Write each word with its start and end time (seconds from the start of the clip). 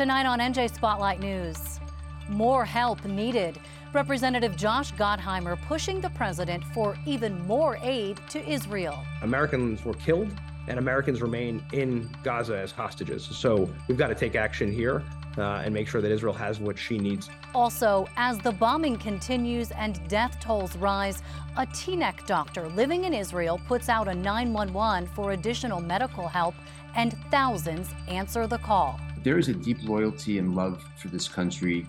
Tonight 0.00 0.24
on 0.24 0.38
NJ 0.38 0.74
Spotlight 0.74 1.20
News. 1.20 1.78
More 2.26 2.64
help 2.64 3.04
needed. 3.04 3.60
Representative 3.92 4.56
Josh 4.56 4.94
Gottheimer 4.94 5.60
pushing 5.66 6.00
the 6.00 6.08
president 6.08 6.64
for 6.72 6.96
even 7.04 7.46
more 7.46 7.78
aid 7.82 8.18
to 8.30 8.42
Israel. 8.50 8.98
Americans 9.20 9.84
were 9.84 9.92
killed 9.92 10.30
and 10.68 10.78
Americans 10.78 11.20
remain 11.20 11.62
in 11.74 12.08
Gaza 12.22 12.56
as 12.56 12.72
hostages. 12.72 13.24
So 13.24 13.68
we've 13.88 13.98
got 13.98 14.08
to 14.08 14.14
take 14.14 14.36
action 14.36 14.72
here 14.72 15.02
uh, 15.36 15.60
and 15.62 15.74
make 15.74 15.86
sure 15.86 16.00
that 16.00 16.10
Israel 16.10 16.32
has 16.32 16.60
what 16.60 16.78
she 16.78 16.96
needs. 16.96 17.28
Also, 17.54 18.08
as 18.16 18.38
the 18.38 18.52
bombing 18.52 18.96
continues 18.96 19.70
and 19.72 20.00
death 20.08 20.40
tolls 20.40 20.76
rise, 20.76 21.22
a 21.58 21.66
Teaneck 21.66 22.24
doctor 22.24 22.70
living 22.70 23.04
in 23.04 23.12
Israel 23.12 23.60
puts 23.68 23.90
out 23.90 24.08
a 24.08 24.14
911 24.14 25.08
for 25.08 25.32
additional 25.32 25.78
medical 25.78 26.26
help, 26.26 26.54
and 26.96 27.14
thousands 27.30 27.90
answer 28.08 28.46
the 28.46 28.58
call. 28.58 28.98
There 29.22 29.38
is 29.38 29.48
a 29.48 29.54
deep 29.54 29.78
loyalty 29.82 30.38
and 30.38 30.54
love 30.54 30.82
for 30.96 31.08
this 31.08 31.28
country, 31.28 31.86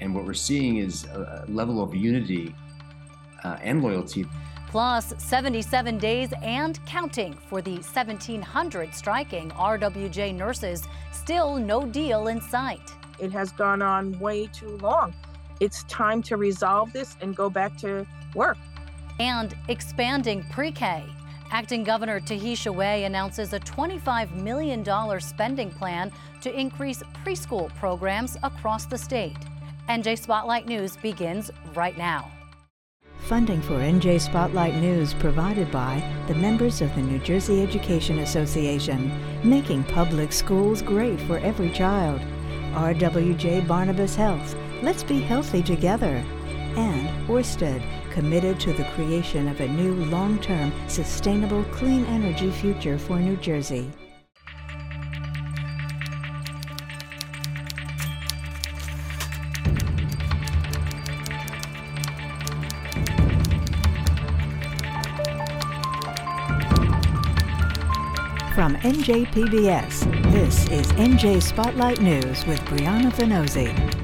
and 0.00 0.14
what 0.14 0.24
we're 0.24 0.34
seeing 0.34 0.78
is 0.78 1.04
a 1.04 1.44
level 1.48 1.82
of 1.82 1.94
unity 1.94 2.54
uh, 3.42 3.56
and 3.62 3.82
loyalty. 3.82 4.26
Plus, 4.68 5.14
77 5.18 5.98
days 5.98 6.30
and 6.42 6.84
counting 6.84 7.32
for 7.48 7.62
the 7.62 7.74
1,700 7.74 8.92
striking 8.92 9.50
RWJ 9.50 10.34
nurses. 10.34 10.82
Still 11.12 11.56
no 11.56 11.86
deal 11.86 12.26
in 12.26 12.40
sight. 12.40 12.92
It 13.20 13.30
has 13.30 13.52
gone 13.52 13.82
on 13.82 14.18
way 14.18 14.48
too 14.48 14.76
long. 14.78 15.14
It's 15.60 15.84
time 15.84 16.22
to 16.24 16.36
resolve 16.36 16.92
this 16.92 17.16
and 17.20 17.36
go 17.36 17.48
back 17.48 17.78
to 17.78 18.04
work. 18.34 18.58
And 19.20 19.54
expanding 19.68 20.44
pre 20.50 20.72
K. 20.72 21.04
Acting 21.50 21.84
Governor 21.84 22.20
Tahesha 22.20 22.74
Way 22.74 23.04
announces 23.04 23.52
a 23.52 23.60
$25 23.60 24.34
million 24.34 24.84
spending 25.20 25.70
plan 25.70 26.10
to 26.40 26.58
increase 26.58 27.02
preschool 27.24 27.74
programs 27.76 28.36
across 28.42 28.86
the 28.86 28.98
state. 28.98 29.36
NJ 29.88 30.18
Spotlight 30.18 30.66
News 30.66 30.96
begins 30.96 31.50
right 31.74 31.96
now. 31.96 32.30
Funding 33.26 33.62
for 33.62 33.74
NJ 33.74 34.20
Spotlight 34.20 34.74
News 34.76 35.14
provided 35.14 35.70
by 35.70 36.02
the 36.26 36.34
members 36.34 36.82
of 36.82 36.94
the 36.94 37.00
New 37.00 37.18
Jersey 37.20 37.62
Education 37.62 38.18
Association, 38.18 39.10
making 39.42 39.84
public 39.84 40.30
schools 40.32 40.82
great 40.82 41.18
for 41.22 41.38
every 41.38 41.70
child. 41.70 42.20
RWJ 42.72 43.66
Barnabas 43.66 44.14
Health, 44.14 44.54
let's 44.82 45.02
be 45.02 45.20
healthy 45.20 45.62
together. 45.62 46.22
And 46.76 47.28
Orsted, 47.28 47.82
committed 48.14 48.60
to 48.60 48.72
the 48.72 48.84
creation 48.94 49.48
of 49.48 49.60
a 49.60 49.66
new 49.66 49.92
long 50.04 50.38
term, 50.38 50.72
sustainable, 50.86 51.64
clean 51.72 52.04
energy 52.06 52.48
future 52.48 52.96
for 52.96 53.18
New 53.18 53.36
Jersey. 53.38 53.90
From 68.54 68.76
NJPBS, 68.76 70.30
this 70.30 70.68
is 70.68 70.86
NJ 70.92 71.42
Spotlight 71.42 72.00
News 72.00 72.46
with 72.46 72.60
Brianna 72.60 73.10
Vannozzi. 73.10 74.03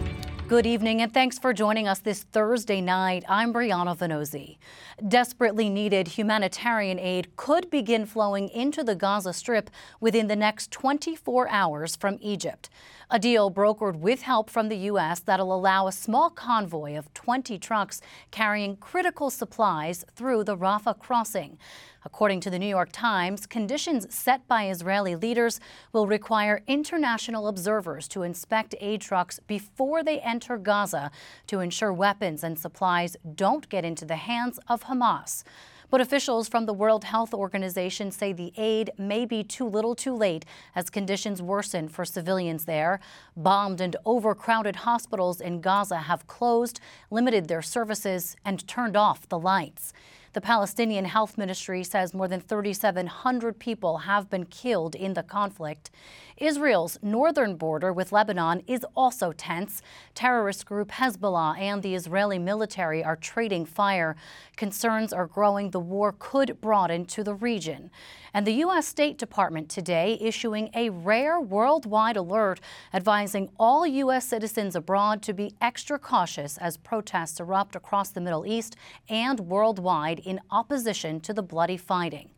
Good 0.51 0.67
evening 0.67 1.01
and 1.01 1.15
thanks 1.15 1.39
for 1.39 1.53
joining 1.53 1.87
us 1.87 2.01
this 2.01 2.25
Thursday 2.25 2.81
night. 2.81 3.25
I'm 3.29 3.53
Brianna 3.53 3.97
Vannozzi. 3.97 4.59
Desperately 5.07 5.71
needed 5.71 6.09
humanitarian 6.09 6.99
aid 6.99 7.37
could 7.37 7.71
begin 7.71 8.05
flowing 8.05 8.49
into 8.49 8.83
the 8.83 8.97
Gaza 8.97 9.33
Strip 9.33 9.71
within 10.01 10.27
the 10.27 10.35
next 10.35 10.73
24 10.73 11.49
hours 11.51 11.95
from 11.95 12.19
Egypt. 12.21 12.69
A 13.13 13.21
deal 13.21 13.49
brokered 13.49 14.01
with 14.01 14.23
help 14.23 14.51
from 14.51 14.69
the 14.69 14.77
U.S. 14.91 15.21
that'll 15.21 15.55
allow 15.55 15.87
a 15.87 15.93
small 15.93 16.31
convoy 16.31 16.97
of 16.97 17.15
20 17.15 17.57
trucks 17.61 18.01
carrying 18.33 18.77
critical 18.77 19.31
supplies 19.31 20.05
through 20.17 20.43
the 20.43 20.57
Rafah 20.57 20.99
crossing. 20.99 21.59
According 22.03 22.41
to 22.41 22.51
the 22.51 22.59
New 22.59 22.69
York 22.69 22.91
Times, 22.93 23.47
conditions 23.47 24.15
set 24.15 24.49
by 24.49 24.71
Israeli 24.71 25.17
leaders 25.17 25.61
will 25.93 26.07
require 26.07 26.63
international 26.67 27.47
observers 27.47 28.09
to 28.09 28.23
inspect 28.23 28.75
aid 28.81 29.03
trucks 29.03 29.39
before 29.47 30.03
they 30.03 30.19
enter 30.21 30.57
Gaza 30.57 31.11
to 31.47 31.61
ensure 31.61 31.93
weapons 31.93 32.43
and 32.43 32.59
supplies 32.59 33.17
don't 33.35 33.69
get 33.69 33.85
into 33.85 34.07
the 34.07 34.17
hands 34.17 34.59
of 34.67 34.85
Hamas. 34.85 35.45
But 35.91 36.01
officials 36.01 36.49
from 36.49 36.67
the 36.67 36.73
World 36.73 37.03
Health 37.05 37.35
Organization 37.35 38.13
say 38.13 38.33
the 38.33 38.53
aid 38.57 38.93
may 38.97 39.27
be 39.27 39.43
too 39.43 39.67
little 39.67 39.97
too 39.97 40.15
late 40.15 40.45
as 40.75 40.89
conditions 40.89 41.43
worsen 41.43 41.89
for 41.89 42.05
civilians 42.05 42.65
there. 42.65 43.01
Bombed 43.37 43.81
and 43.81 43.97
overcrowded 44.07 44.77
hospitals 44.77 45.41
in 45.41 45.61
Gaza 45.61 45.99
have 45.99 46.29
closed, 46.29 46.81
limited 47.11 47.49
their 47.49 47.61
services, 47.61 48.37
and 48.45 48.67
turned 48.69 48.97
off 48.97 49.29
the 49.29 49.39
lights. 49.39 49.93
The 50.33 50.41
Palestinian 50.41 51.07
Health 51.07 51.37
Ministry 51.37 51.83
says 51.83 52.15
more 52.15 52.29
than 52.29 52.41
3,700 52.41 53.59
people 53.59 53.99
have 53.99 54.31
been 54.31 54.47
killed 54.47 54.95
in 54.95 55.15
the 55.15 55.25
conflict. 55.25 55.91
Israel's 56.41 56.99
northern 57.03 57.55
border 57.57 57.93
with 57.93 58.13
Lebanon 58.13 58.63
is 58.67 58.85
also 58.97 59.31
tense. 59.31 59.83
Terrorist 60.15 60.65
group 60.65 60.91
Hezbollah 60.91 61.59
and 61.59 61.83
the 61.83 61.95
Israeli 61.95 62.39
military 62.39 63.05
are 63.05 63.15
trading 63.15 63.67
fire. 63.67 64.17
Concerns 64.57 65.13
are 65.13 65.27
growing 65.27 65.71
the 65.71 65.79
war 65.79 66.15
could 66.19 66.59
broaden 66.63 67.05
to 67.05 67.23
the 67.23 67.35
region. 67.35 67.91
And 68.33 68.47
the 68.47 68.55
U.S. 68.55 68.89
State 68.89 69.19
Department 69.19 69.69
today 69.69 70.17
issuing 70.19 70.71
a 70.75 70.89
rare 70.89 71.39
worldwide 71.39 72.17
alert 72.17 72.59
advising 72.95 73.51
all 73.59 73.87
U.S. 73.87 74.27
citizens 74.27 74.75
abroad 74.75 75.21
to 75.25 75.35
be 75.35 75.55
extra 75.61 75.99
cautious 75.99 76.57
as 76.57 76.79
protests 76.79 77.39
erupt 77.39 77.77
across 77.77 78.09
the 78.09 78.21
Middle 78.21 78.47
East 78.47 78.77
and 79.11 79.41
worldwide 79.41 80.21
in 80.21 80.41
opposition 80.51 81.21
to 81.21 81.35
the 81.35 81.43
bloody 81.43 81.77
fighting. 81.77 82.31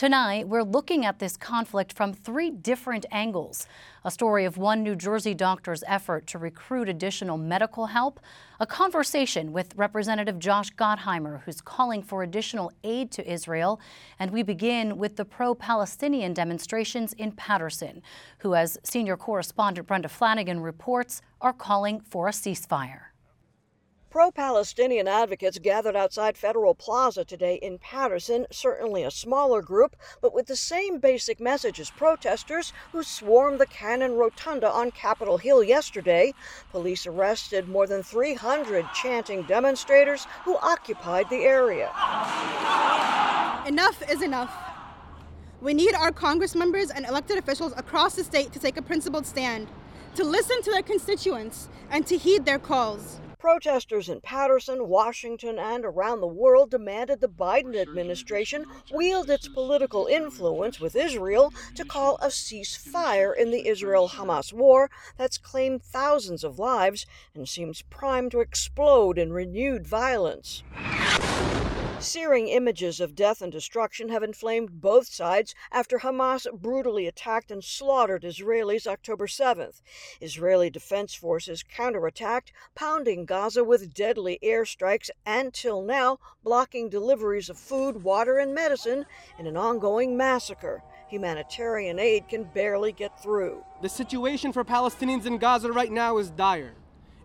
Tonight, 0.00 0.48
we're 0.48 0.62
looking 0.62 1.04
at 1.04 1.18
this 1.18 1.36
conflict 1.36 1.92
from 1.92 2.14
three 2.14 2.48
different 2.48 3.04
angles. 3.10 3.66
A 4.02 4.10
story 4.10 4.46
of 4.46 4.56
one 4.56 4.82
New 4.82 4.96
Jersey 4.96 5.34
doctor's 5.34 5.84
effort 5.86 6.26
to 6.28 6.38
recruit 6.38 6.88
additional 6.88 7.36
medical 7.36 7.84
help, 7.84 8.18
a 8.60 8.66
conversation 8.66 9.52
with 9.52 9.76
Representative 9.76 10.38
Josh 10.38 10.70
Gottheimer, 10.70 11.42
who's 11.42 11.60
calling 11.60 12.02
for 12.02 12.22
additional 12.22 12.72
aid 12.82 13.10
to 13.10 13.30
Israel, 13.30 13.78
and 14.18 14.30
we 14.30 14.42
begin 14.42 14.96
with 14.96 15.16
the 15.16 15.26
pro 15.26 15.54
Palestinian 15.54 16.32
demonstrations 16.32 17.12
in 17.12 17.32
Paterson, 17.32 18.00
who, 18.38 18.54
as 18.54 18.78
senior 18.82 19.18
correspondent 19.18 19.86
Brenda 19.86 20.08
Flanagan 20.08 20.60
reports, 20.60 21.20
are 21.42 21.52
calling 21.52 22.00
for 22.00 22.26
a 22.26 22.32
ceasefire. 22.32 23.09
Pro 24.10 24.32
Palestinian 24.32 25.06
advocates 25.06 25.60
gathered 25.60 25.94
outside 25.94 26.36
Federal 26.36 26.74
Plaza 26.74 27.24
today 27.24 27.60
in 27.62 27.78
Paterson, 27.78 28.44
certainly 28.50 29.04
a 29.04 29.10
smaller 29.10 29.62
group, 29.62 29.94
but 30.20 30.34
with 30.34 30.48
the 30.48 30.56
same 30.56 30.98
basic 30.98 31.38
message 31.38 31.78
as 31.78 31.90
protesters 31.90 32.72
who 32.90 33.04
swarmed 33.04 33.60
the 33.60 33.66
Cannon 33.66 34.14
Rotunda 34.14 34.68
on 34.68 34.90
Capitol 34.90 35.38
Hill 35.38 35.62
yesterday. 35.62 36.34
Police 36.72 37.06
arrested 37.06 37.68
more 37.68 37.86
than 37.86 38.02
300 38.02 38.84
chanting 38.94 39.44
demonstrators 39.44 40.26
who 40.44 40.56
occupied 40.56 41.30
the 41.30 41.44
area. 41.44 41.88
Enough 43.64 44.02
is 44.10 44.22
enough. 44.22 44.52
We 45.60 45.72
need 45.72 45.94
our 45.94 46.10
Congress 46.10 46.56
members 46.56 46.90
and 46.90 47.06
elected 47.06 47.38
officials 47.38 47.74
across 47.76 48.16
the 48.16 48.24
state 48.24 48.50
to 48.54 48.58
take 48.58 48.76
a 48.76 48.82
principled 48.82 49.24
stand, 49.24 49.68
to 50.16 50.24
listen 50.24 50.62
to 50.62 50.72
their 50.72 50.82
constituents, 50.82 51.68
and 51.92 52.04
to 52.08 52.18
heed 52.18 52.44
their 52.44 52.58
calls. 52.58 53.20
Protesters 53.40 54.10
in 54.10 54.20
Paterson, 54.20 54.86
Washington, 54.86 55.58
and 55.58 55.82
around 55.86 56.20
the 56.20 56.26
world 56.26 56.70
demanded 56.70 57.20
the 57.20 57.28
Biden 57.28 57.74
administration 57.74 58.66
wield 58.92 59.30
its 59.30 59.48
political 59.48 60.06
influence 60.06 60.78
with 60.78 60.94
Israel 60.94 61.50
to 61.74 61.86
call 61.86 62.16
a 62.16 62.26
ceasefire 62.26 63.34
in 63.34 63.50
the 63.50 63.66
Israel 63.66 64.10
Hamas 64.10 64.52
war 64.52 64.90
that's 65.16 65.38
claimed 65.38 65.82
thousands 65.82 66.44
of 66.44 66.58
lives 66.58 67.06
and 67.34 67.48
seems 67.48 67.80
primed 67.80 68.30
to 68.32 68.40
explode 68.40 69.16
in 69.16 69.32
renewed 69.32 69.86
violence. 69.86 70.62
Searing 72.00 72.48
images 72.48 72.98
of 72.98 73.14
death 73.14 73.42
and 73.42 73.52
destruction 73.52 74.08
have 74.08 74.22
inflamed 74.22 74.80
both 74.80 75.06
sides 75.06 75.54
after 75.70 75.98
Hamas 75.98 76.50
brutally 76.50 77.06
attacked 77.06 77.50
and 77.50 77.62
slaughtered 77.62 78.22
Israelis 78.22 78.86
October 78.86 79.26
7th. 79.26 79.82
Israeli 80.18 80.70
defense 80.70 81.14
forces 81.14 81.62
counterattacked, 81.62 82.52
pounding 82.74 83.26
Gaza 83.26 83.62
with 83.64 83.92
deadly 83.92 84.38
airstrikes 84.42 85.10
and, 85.26 85.52
till 85.52 85.82
now, 85.82 86.18
blocking 86.42 86.88
deliveries 86.88 87.50
of 87.50 87.58
food, 87.58 88.02
water, 88.02 88.38
and 88.38 88.54
medicine 88.54 89.04
in 89.38 89.46
an 89.46 89.58
ongoing 89.58 90.16
massacre. 90.16 90.82
Humanitarian 91.10 91.98
aid 91.98 92.28
can 92.28 92.44
barely 92.44 92.92
get 92.92 93.22
through. 93.22 93.62
The 93.82 93.90
situation 93.90 94.54
for 94.54 94.64
Palestinians 94.64 95.26
in 95.26 95.36
Gaza 95.36 95.70
right 95.70 95.92
now 95.92 96.16
is 96.16 96.30
dire. 96.30 96.72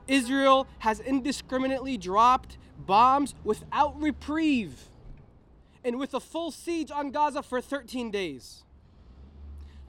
Israel 0.09 0.67
has 0.79 0.99
indiscriminately 0.99 1.97
dropped 1.97 2.57
bombs 2.77 3.35
without 3.43 3.99
reprieve, 4.01 4.89
and 5.83 5.99
with 5.99 6.13
a 6.13 6.19
full 6.19 6.51
siege 6.51 6.91
on 6.91 7.11
Gaza 7.11 7.43
for 7.43 7.61
13 7.61 8.11
days. 8.11 8.63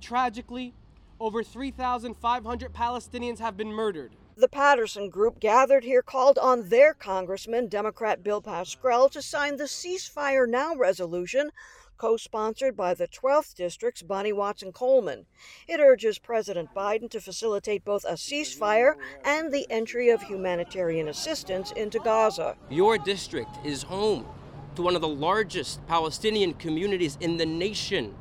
Tragically, 0.01 0.75
over 1.19 1.43
3,500 1.43 2.73
Palestinians 2.73 3.39
have 3.39 3.57
been 3.57 3.73
murdered. 3.73 4.13
The 4.37 4.49
Paterson 4.49 5.09
Group 5.09 5.41
gathered 5.41 5.85
here 5.85 6.03
called 6.03 6.37
on 6.37 6.69
their 6.69 6.93
Congressman, 6.93 7.69
Democrat 7.69 8.23
Bill 8.23 8.43
Pascrell, 8.43 9.09
to 9.13 9.23
sign 9.23 9.57
the 9.57 9.65
Ceasefire 9.65 10.47
Now 10.47 10.75
resolution 10.75 11.51
co 11.97 12.17
sponsored 12.17 12.77
by 12.77 12.95
the 12.95 13.09
12th 13.09 13.55
District's 13.55 14.03
Bonnie 14.03 14.33
Watson 14.33 14.73
Coleman. 14.73 15.27
It 15.67 15.81
urges 15.81 16.19
President 16.19 16.69
Biden 16.75 17.11
to 17.11 17.21
facilitate 17.21 17.85
both 17.85 18.05
a 18.05 18.13
ceasefire 18.13 18.95
and 19.25 19.53
the 19.53 19.67
entry 19.71 20.11
of 20.11 20.23
humanitarian 20.23 21.09
assistance 21.09 21.73
into 21.73 21.99
Gaza. 21.99 22.57
Your 22.69 22.99
district 22.99 23.51
is 23.65 23.83
home 23.83 24.27
to 24.75 24.83
one 24.83 24.95
of 24.95 25.01
the 25.01 25.09
largest 25.09 25.85
Palestinian 25.87 26.55
communities 26.55 27.17
in 27.21 27.39
the 27.39 27.47
nation, 27.47 28.15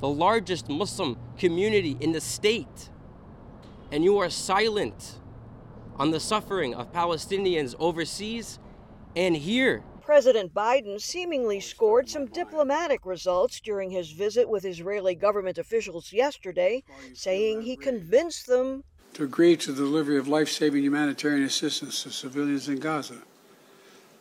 the 0.00 0.08
largest 0.08 0.68
Muslim 0.68 1.16
community 1.38 1.96
in 2.00 2.12
the 2.12 2.20
state. 2.20 2.90
And 3.90 4.04
you 4.04 4.18
are 4.18 4.28
silent 4.28 5.18
on 5.98 6.10
the 6.10 6.20
suffering 6.20 6.74
of 6.74 6.92
Palestinians 6.92 7.74
overseas 7.78 8.58
and 9.14 9.34
here. 9.36 9.82
President 10.06 10.54
Biden 10.54 11.00
seemingly 11.00 11.58
scored 11.58 12.08
some 12.08 12.26
diplomatic 12.26 13.04
results 13.04 13.58
during 13.58 13.90
his 13.90 14.12
visit 14.12 14.48
with 14.48 14.64
Israeli 14.64 15.16
government 15.16 15.58
officials 15.58 16.12
yesterday, 16.12 16.84
saying 17.12 17.62
he 17.62 17.74
convinced 17.74 18.46
them 18.46 18.84
to 19.14 19.24
agree 19.24 19.56
to 19.56 19.72
the 19.72 19.82
delivery 19.82 20.16
of 20.16 20.28
life 20.28 20.48
saving 20.48 20.84
humanitarian 20.84 21.42
assistance 21.42 22.04
to 22.04 22.12
civilians 22.12 22.68
in 22.68 22.78
Gaza, 22.78 23.18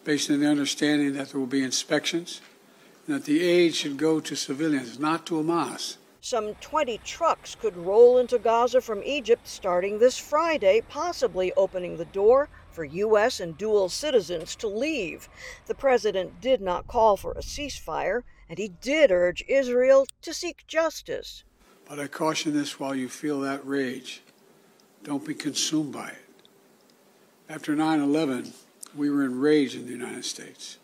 based 0.04 0.32
on 0.32 0.40
the 0.40 0.48
understanding 0.48 1.14
that 1.14 1.30
there 1.30 1.40
will 1.40 1.46
be 1.46 1.62
inspections 1.62 2.42
and 3.06 3.18
that 3.18 3.26
the 3.26 3.44
aid 3.44 3.76
should 3.76 3.98
go 3.98 4.20
to 4.20 4.36
civilians, 4.36 4.98
not 4.98 5.28
to 5.28 5.36
Hamas. 5.36 5.98
Some 6.20 6.56
20 6.56 6.98
trucks 7.04 7.54
could 7.54 7.78
roll 7.78 8.18
into 8.18 8.40
Gaza 8.40 8.82
from 8.82 9.04
Egypt 9.04 9.48
starting 9.48 10.00
this 10.00 10.18
Friday, 10.18 10.82
possibly 10.90 11.54
opening 11.54 11.98
the 11.98 12.06
door 12.06 12.50
for 12.76 12.84
U.S. 12.84 13.40
and 13.40 13.58
dual 13.58 13.88
citizens 13.88 14.56
to 14.58 14.68
leave. 14.68 15.30
The 15.66 15.74
president 15.74 16.42
did 16.42 16.62
not 16.62 16.88
call 16.88 17.16
for 17.16 17.32
a 17.32 17.42
ceasefire, 17.42 18.24
and 18.50 18.60
he 18.60 18.68
did 18.68 19.12
urge 19.12 19.44
Israel 19.48 20.06
to 20.22 20.34
seek 20.34 20.68
justice. 20.68 21.44
But 21.88 22.00
I 22.00 22.08
caution 22.08 22.54
this 22.54 22.80
while 22.80 22.94
you 22.94 23.08
feel 23.08 23.40
that 23.42 23.66
rage. 23.66 24.22
Don't 25.04 25.26
be 25.26 25.34
consumed 25.34 25.94
by 25.94 26.10
it. 26.10 26.26
After 27.48 27.76
9 27.76 28.02
11, 28.02 28.54
we 28.96 29.10
were 29.10 29.24
enraged 29.24 29.76
in 29.76 29.86
the 29.86 29.92
United 29.92 30.26
States. 30.26 30.78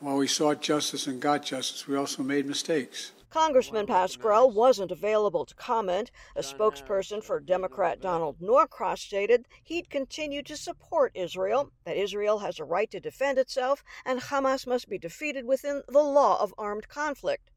While 0.00 0.16
we 0.16 0.26
sought 0.26 0.62
justice 0.62 1.06
and 1.06 1.20
got 1.20 1.44
justice, 1.44 1.88
we 1.88 1.96
also 1.96 2.22
made 2.22 2.46
mistakes. 2.46 3.12
Congressman 3.34 3.84
Pascrell 3.84 4.48
wasn't 4.52 4.92
available 4.92 5.44
to 5.44 5.56
comment. 5.56 6.12
A 6.36 6.40
spokesperson 6.40 7.20
for 7.20 7.40
Democrat 7.40 8.00
Donald 8.00 8.40
Norcross 8.40 9.00
stated 9.00 9.48
he'd 9.64 9.90
continue 9.90 10.40
to 10.44 10.56
support 10.56 11.10
Israel, 11.16 11.72
that 11.84 11.96
Israel 11.96 12.38
has 12.38 12.60
a 12.60 12.64
right 12.64 12.88
to 12.92 13.00
defend 13.00 13.38
itself, 13.38 13.82
and 14.06 14.20
Hamas 14.20 14.68
must 14.68 14.88
be 14.88 14.98
defeated 14.98 15.46
within 15.46 15.82
the 15.88 15.98
law 15.98 16.40
of 16.40 16.54
armed 16.56 16.86
conflict. 16.86 17.50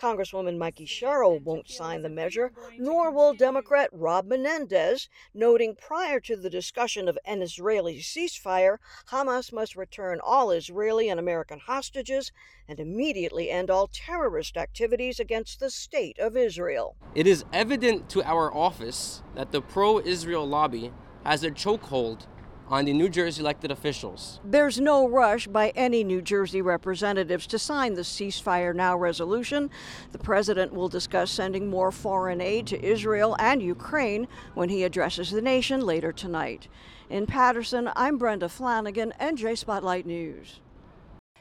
Congresswoman 0.00 0.58
Mikey 0.58 0.86
Sherrill 0.86 1.38
won't 1.38 1.68
sign 1.68 2.02
the 2.02 2.08
measure, 2.08 2.52
nor 2.78 3.10
will 3.10 3.34
Democrat 3.34 3.90
Rob 3.92 4.26
Menendez, 4.26 5.08
noting 5.34 5.74
prior 5.74 6.20
to 6.20 6.36
the 6.36 6.50
discussion 6.50 7.08
of 7.08 7.18
an 7.24 7.42
Israeli 7.42 7.98
ceasefire, 8.00 8.78
Hamas 9.10 9.52
must 9.52 9.76
return 9.76 10.20
all 10.22 10.50
Israeli 10.50 11.08
and 11.08 11.20
American 11.20 11.58
hostages 11.58 12.32
and 12.68 12.80
immediately 12.80 13.50
end 13.50 13.70
all 13.70 13.88
terrorist 13.88 14.56
activities 14.56 15.18
against 15.20 15.60
the 15.60 15.70
state 15.70 16.18
of 16.18 16.36
Israel. 16.36 16.96
It 17.14 17.26
is 17.26 17.44
evident 17.52 18.08
to 18.10 18.22
our 18.22 18.54
office 18.54 19.22
that 19.34 19.52
the 19.52 19.62
pro 19.62 19.98
Israel 20.00 20.46
lobby 20.46 20.92
has 21.24 21.44
a 21.44 21.50
chokehold 21.50 22.26
on 22.70 22.84
the 22.84 22.92
New 22.92 23.08
Jersey 23.08 23.40
elected 23.40 23.70
officials. 23.70 24.40
There's 24.44 24.78
no 24.78 25.08
rush 25.08 25.46
by 25.46 25.70
any 25.70 26.04
New 26.04 26.20
Jersey 26.20 26.60
representatives 26.60 27.46
to 27.48 27.58
sign 27.58 27.94
the 27.94 28.02
Ceasefire 28.02 28.74
Now 28.74 28.96
resolution. 28.96 29.70
The 30.12 30.18
president 30.18 30.72
will 30.72 30.88
discuss 30.88 31.30
sending 31.30 31.68
more 31.68 31.90
foreign 31.90 32.40
aid 32.40 32.66
to 32.68 32.84
Israel 32.84 33.36
and 33.38 33.62
Ukraine 33.62 34.28
when 34.54 34.68
he 34.68 34.84
addresses 34.84 35.30
the 35.30 35.42
nation 35.42 35.80
later 35.80 36.12
tonight. 36.12 36.68
In 37.08 37.26
Paterson, 37.26 37.90
I'm 37.96 38.18
Brenda 38.18 38.48
Flanagan, 38.48 39.14
NJ 39.18 39.56
Spotlight 39.56 40.04
News. 40.04 40.60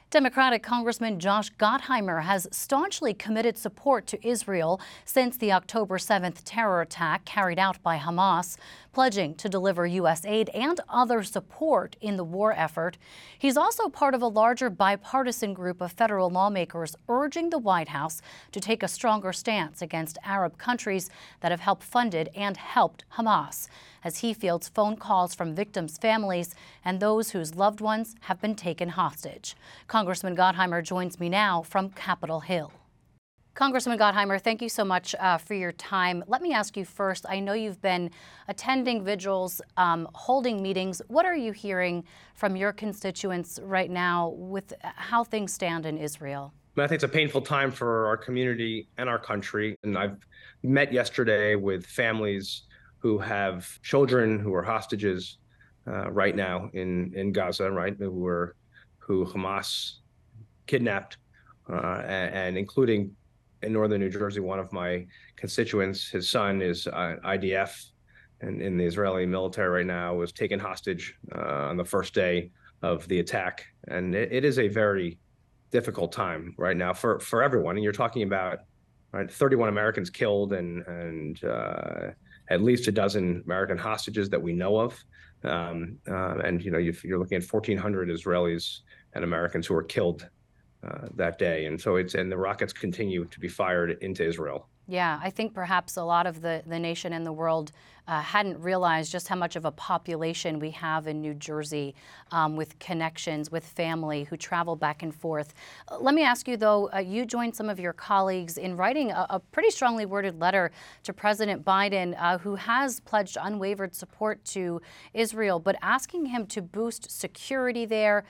Democratic 0.09 0.63
Congressman 0.63 1.19
Josh 1.19 1.51
Gottheimer 1.59 2.23
has 2.23 2.47
staunchly 2.50 3.13
committed 3.13 3.57
support 3.57 4.07
to 4.07 4.25
Israel 4.25 4.80
since 5.03 5.35
the 5.35 5.51
October 5.51 5.97
7th 5.97 6.44
terror 6.45 6.80
attack 6.80 7.25
carried 7.25 7.59
out 7.59 7.83
by 7.83 7.97
Hamas, 7.97 8.56
pledging 8.97 9.35
to 9.35 9.47
deliver 9.47 9.85
U.S. 9.85 10.25
aid 10.25 10.49
and 10.55 10.79
other 10.89 11.21
support 11.21 11.95
in 12.01 12.17
the 12.17 12.23
war 12.23 12.51
effort. 12.53 12.97
He's 13.38 13.55
also 13.55 13.89
part 13.89 14.15
of 14.15 14.23
a 14.23 14.27
larger 14.27 14.71
bipartisan 14.71 15.53
group 15.53 15.81
of 15.81 15.91
federal 15.91 16.31
lawmakers 16.31 16.95
urging 17.07 17.51
the 17.51 17.59
White 17.59 17.89
House 17.89 18.23
to 18.53 18.59
take 18.59 18.81
a 18.81 18.88
stronger 18.88 19.31
stance 19.31 19.83
against 19.83 20.17
Arab 20.23 20.57
countries 20.57 21.11
that 21.41 21.51
have 21.51 21.59
helped 21.59 21.83
funded 21.83 22.31
and 22.35 22.57
helped 22.57 23.03
Hamas 23.19 23.67
as 24.03 24.17
he 24.21 24.33
fields 24.33 24.67
phone 24.67 24.95
calls 24.95 25.35
from 25.35 25.53
victims' 25.53 25.99
families 25.99 26.55
and 26.83 26.99
those 26.99 27.29
whose 27.29 27.53
loved 27.53 27.81
ones 27.81 28.15
have 28.21 28.41
been 28.41 28.55
taken 28.55 28.89
hostage. 28.89 29.55
Congressman 29.85 30.35
Gottheimer 30.35 30.83
joins 30.83 31.19
me 31.19 31.29
now 31.29 31.61
from 31.61 31.91
Capitol 31.91 32.39
Hill. 32.39 32.71
Congressman 33.57 33.98
Gottheimer, 33.98 34.39
thank 34.39 34.62
you 34.62 34.69
so 34.69 34.86
much 34.86 35.15
uh, 35.19 35.39
for 35.39 35.56
your 35.56 35.71
time. 35.71 36.24
Let 36.27 36.44
me 36.44 36.54
ask 36.54 36.77
you 36.77 36.86
first 36.86 37.25
I 37.27 37.39
know 37.39 37.54
you've 37.54 37.81
been 37.81 38.12
attending 38.48 39.04
vigils, 39.04 39.62
um, 39.77 40.07
holding 40.13 40.62
meetings. 40.62 41.01
What 41.07 41.25
are 41.25 41.36
you 41.36 41.54
hearing 41.54 42.04
from 42.36 42.56
your 42.56 42.71
constituents 42.71 43.59
right 43.63 43.89
now 43.89 44.36
with 44.38 44.75
how 44.83 45.24
things 45.24 45.54
stand 45.54 45.88
in 45.88 45.98
Israel? 45.98 46.54
I 46.77 46.81
think 46.81 46.92
it's 46.92 47.04
a 47.04 47.07
painful 47.07 47.42
time 47.42 47.71
for 47.71 48.06
our 48.06 48.15
community 48.15 48.89
and 49.00 49.09
our 49.09 49.18
country. 49.18 49.75
And 49.81 49.98
I've 49.98 50.19
met 50.62 50.94
yesterday 50.94 51.56
with 51.56 51.83
families 51.83 52.62
who 53.00 53.18
have 53.18 53.81
children 53.81 54.38
who 54.38 54.54
are 54.54 54.62
hostages 54.62 55.39
uh, 55.88 56.12
right 56.12 56.36
now 56.36 56.69
in 56.74 57.12
in 57.15 57.31
Gaza, 57.31 57.71
right? 57.71 57.95
Who 57.98 58.12
were 58.12 58.56
who 59.00 59.25
Hamas 59.25 59.94
kidnapped, 60.68 61.18
uh, 61.68 62.04
and, 62.06 62.36
and, 62.36 62.57
including 62.57 63.15
in 63.63 63.74
northern 63.74 64.01
New 64.01 64.09
Jersey, 64.09 64.39
one 64.39 64.59
of 64.59 64.71
my 64.71 65.06
constituents, 65.36 66.09
his 66.09 66.30
son 66.30 66.62
is 66.62 66.88
uh, 66.88 67.15
IDF, 67.25 67.86
and 68.42 68.62
in 68.62 68.77
the 68.77 68.86
Israeli 68.86 69.25
military 69.25 69.69
right 69.69 69.86
now 69.86 70.13
was 70.13 70.31
taken 70.31 70.59
hostage 70.59 71.16
uh, 71.35 71.69
on 71.69 71.78
the 71.78 71.85
first 71.85 72.14
day 72.14 72.52
of 72.83 73.07
the 73.07 73.19
attack, 73.19 73.66
and 73.87 74.14
it, 74.14 74.31
it 74.31 74.45
is 74.45 74.59
a 74.59 74.68
very 74.68 75.18
difficult 75.71 76.11
time 76.11 76.54
right 76.57 76.78
now 76.78 76.94
for 76.94 77.19
for 77.19 77.42
everyone. 77.42 77.76
And 77.76 77.83
you're 77.83 77.94
talking 77.94 78.23
about 78.23 78.59
right 79.11 79.31
31 79.31 79.69
Americans 79.69 80.09
killed 80.09 80.54
and 80.54 80.85
and 80.87 81.44
uh, 81.44 82.11
at 82.49 82.61
least 82.61 82.87
a 82.87 82.92
dozen 82.92 83.42
American 83.45 83.78
hostages 83.78 84.30
that 84.30 84.42
we 84.42 84.54
know 84.54 84.80
of. 84.80 85.04
Um, 85.44 85.97
uh, 86.09 86.40
and 86.40 86.64
you 86.64 86.71
know, 86.71 86.78
you 86.78 86.94
are 87.14 87.19
looking 87.19 87.37
at 87.37 87.44
1,400 87.44 88.09
Israelis 88.09 88.80
and 89.14 89.23
Americans 89.23 89.68
who 89.68 89.73
were 89.73 89.83
killed 89.83 90.28
uh, 90.87 91.07
that 91.15 91.37
day. 91.37 91.65
And 91.65 91.79
so 91.79 91.95
it's 91.95 92.15
and 92.15 92.31
the 92.31 92.37
rockets 92.37 92.73
continue 92.73 93.25
to 93.25 93.39
be 93.39 93.47
fired 93.47 93.97
into 94.01 94.23
Israel. 94.23 94.67
Yeah, 94.89 95.19
I 95.21 95.29
think 95.29 95.53
perhaps 95.53 95.97
a 95.97 96.03
lot 96.03 96.25
of 96.25 96.41
the, 96.41 96.63
the 96.65 96.79
nation 96.79 97.11
and 97.11 97.25
the 97.25 97.33
world 97.33 97.73
uh, 98.07 98.21
hadn't 98.21 98.57
realized 98.61 99.11
just 99.11 99.27
how 99.27 99.35
much 99.35 99.57
of 99.57 99.65
a 99.65 99.71
population 99.71 100.59
we 100.59 100.71
have 100.71 101.07
in 101.07 101.19
New 101.19 101.33
Jersey 101.33 101.94
um, 102.31 102.56
with 102.56 102.79
connections, 102.79 103.51
with 103.51 103.65
family 103.65 104.23
who 104.23 104.37
travel 104.37 104.77
back 104.77 105.03
and 105.03 105.13
forth. 105.13 105.53
Uh, 105.89 105.97
let 105.99 106.15
me 106.15 106.23
ask 106.23 106.47
you, 106.47 106.56
though, 106.56 106.89
uh, 106.94 106.99
you 106.99 107.25
joined 107.25 107.53
some 107.53 107.69
of 107.69 107.81
your 107.81 107.91
colleagues 107.91 108.57
in 108.57 108.77
writing 108.77 109.11
a, 109.11 109.27
a 109.29 109.39
pretty 109.39 109.71
strongly 109.71 110.06
worded 110.06 110.39
letter 110.39 110.71
to 111.03 111.11
President 111.11 111.65
Biden, 111.65 112.15
uh, 112.17 112.37
who 112.37 112.56
has 112.56 113.01
pledged 113.01 113.37
unwavered 113.41 113.94
support 113.94 114.44
to 114.45 114.81
Israel, 115.13 115.59
but 115.59 115.75
asking 115.81 116.27
him 116.27 116.45
to 116.47 116.61
boost 116.61 117.11
security 117.11 117.85
there, 117.85 118.23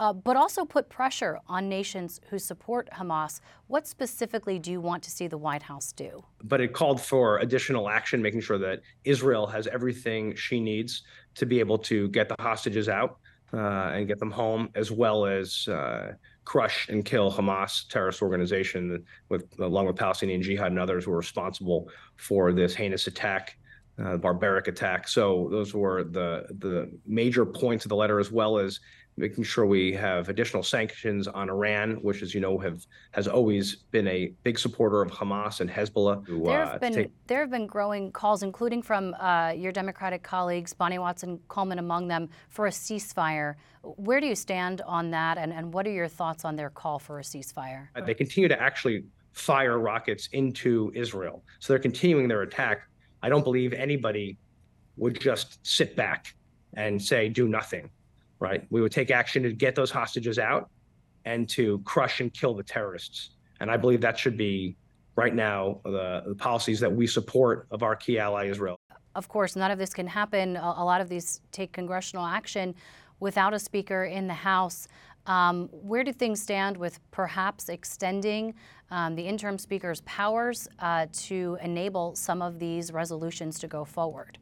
uh, 0.00 0.14
but 0.14 0.34
also 0.34 0.64
put 0.64 0.88
pressure 0.88 1.38
on 1.46 1.68
nations 1.68 2.20
who 2.30 2.38
support 2.38 2.88
Hamas. 2.98 3.40
What 3.66 3.86
specifically 3.86 4.58
do 4.58 4.72
you 4.72 4.80
want 4.80 5.02
to 5.02 5.10
see 5.10 5.28
the 5.28 5.36
White 5.36 5.62
House 5.62 5.92
do? 5.92 6.24
But 6.42 6.62
it 6.62 6.72
called 6.72 7.00
for 7.00 7.38
additional 7.38 7.90
action, 7.90 8.22
making 8.22 8.40
sure 8.40 8.58
that 8.58 8.80
Israel 9.04 9.46
has 9.46 9.66
everything 9.66 10.34
she 10.34 10.58
needs 10.58 11.02
to 11.34 11.44
be 11.44 11.60
able 11.60 11.78
to 11.78 12.08
get 12.08 12.30
the 12.30 12.36
hostages 12.40 12.88
out 12.88 13.18
uh, 13.52 13.92
and 13.94 14.08
get 14.08 14.18
them 14.18 14.30
home, 14.30 14.70
as 14.74 14.90
well 14.90 15.26
as 15.26 15.68
uh, 15.68 16.12
crush 16.44 16.88
and 16.88 17.04
kill 17.04 17.30
Hamas 17.30 17.86
terrorist 17.88 18.22
organization, 18.22 19.04
with 19.28 19.44
along 19.60 19.86
with 19.86 19.96
Palestinian 19.96 20.40
Jihad 20.40 20.68
and 20.68 20.78
others 20.78 21.04
who 21.04 21.12
are 21.12 21.18
responsible 21.18 21.90
for 22.16 22.54
this 22.54 22.74
heinous 22.74 23.06
attack 23.06 23.58
uh, 24.02 24.16
barbaric 24.16 24.66
attack. 24.66 25.08
So 25.08 25.48
those 25.50 25.74
were 25.74 26.04
the 26.04 26.46
the 26.58 26.90
major 27.06 27.44
points 27.44 27.84
of 27.84 27.90
the 27.90 27.96
letter, 27.96 28.18
as 28.18 28.30
well 28.32 28.58
as 28.58 28.80
making 29.16 29.44
sure 29.44 29.66
we 29.66 29.92
have 29.92 30.28
additional 30.28 30.62
sanctions 30.62 31.28
on 31.28 31.50
Iran, 31.50 31.96
which, 32.02 32.22
as 32.22 32.34
you 32.34 32.40
know, 32.40 32.58
have 32.58 32.86
has 33.12 33.28
always 33.28 33.76
been 33.90 34.08
a 34.08 34.32
big 34.42 34.58
supporter 34.58 35.02
of 35.02 35.10
Hamas 35.10 35.60
and 35.60 35.70
Hezbollah. 35.70 36.26
To, 36.26 36.42
there 36.44 36.64
have 36.64 36.74
uh, 36.74 36.78
been 36.78 36.94
take... 36.94 37.10
there 37.26 37.40
have 37.40 37.50
been 37.50 37.66
growing 37.66 38.10
calls, 38.12 38.42
including 38.42 38.82
from 38.82 39.14
uh, 39.14 39.50
your 39.50 39.72
Democratic 39.72 40.22
colleagues, 40.22 40.72
Bonnie 40.72 40.98
Watson 40.98 41.38
Coleman 41.48 41.78
among 41.78 42.08
them, 42.08 42.28
for 42.48 42.66
a 42.66 42.70
ceasefire. 42.70 43.56
Where 43.82 44.20
do 44.20 44.26
you 44.26 44.34
stand 44.34 44.80
on 44.82 45.10
that, 45.10 45.38
and, 45.38 45.52
and 45.52 45.72
what 45.72 45.86
are 45.86 45.92
your 45.92 46.08
thoughts 46.08 46.44
on 46.44 46.56
their 46.56 46.70
call 46.70 46.98
for 46.98 47.18
a 47.18 47.22
ceasefire? 47.22 47.88
They 48.04 48.14
continue 48.14 48.48
to 48.48 48.60
actually 48.60 49.04
fire 49.32 49.78
rockets 49.78 50.28
into 50.32 50.90
Israel, 50.94 51.44
so 51.58 51.72
they're 51.72 51.80
continuing 51.80 52.28
their 52.28 52.42
attack. 52.42 52.82
I 53.22 53.28
don't 53.28 53.44
believe 53.44 53.72
anybody 53.72 54.38
would 54.96 55.20
just 55.20 55.64
sit 55.66 55.94
back 55.94 56.34
and 56.74 57.00
say 57.00 57.28
do 57.28 57.48
nothing 57.48 57.90
right? 58.40 58.66
We 58.70 58.80
would 58.80 58.92
take 58.92 59.10
action 59.10 59.42
to 59.44 59.52
get 59.52 59.74
those 59.74 59.90
hostages 59.90 60.38
out 60.38 60.70
and 61.24 61.48
to 61.50 61.78
crush 61.80 62.20
and 62.20 62.32
kill 62.32 62.54
the 62.54 62.62
terrorists. 62.62 63.30
And 63.60 63.70
I 63.70 63.76
believe 63.76 64.00
that 64.00 64.18
should 64.18 64.36
be 64.36 64.76
right 65.16 65.34
now 65.34 65.80
the, 65.84 66.22
the 66.26 66.34
policies 66.34 66.80
that 66.80 66.90
we 66.90 67.06
support 67.06 67.66
of 67.70 67.82
our 67.82 67.94
key 67.94 68.18
ally 68.18 68.46
Israel. 68.46 68.80
Of 69.14 69.28
course, 69.28 69.56
none 69.56 69.70
of 69.70 69.78
this 69.78 69.92
can 69.92 70.06
happen. 70.06 70.56
A, 70.56 70.84
lot 70.84 71.00
of 71.00 71.08
these 71.08 71.40
take 71.52 71.72
congressional 71.72 72.24
action 72.24 72.74
without 73.18 73.52
a 73.52 73.58
speaker 73.58 74.04
in 74.04 74.26
the 74.26 74.34
House. 74.34 74.88
Um, 75.26 75.68
where 75.72 76.02
do 76.02 76.12
things 76.12 76.40
stand 76.40 76.76
with 76.76 76.98
perhaps 77.10 77.68
extending 77.68 78.54
um, 78.90 79.14
the 79.16 79.22
interim 79.22 79.58
speaker's 79.58 80.00
powers 80.02 80.66
uh, 80.78 81.06
to 81.12 81.58
enable 81.62 82.16
some 82.16 82.40
of 82.40 82.58
these 82.58 82.92
resolutions 82.92 83.58
to 83.58 83.68
go 83.68 83.84
forward? 83.84 84.38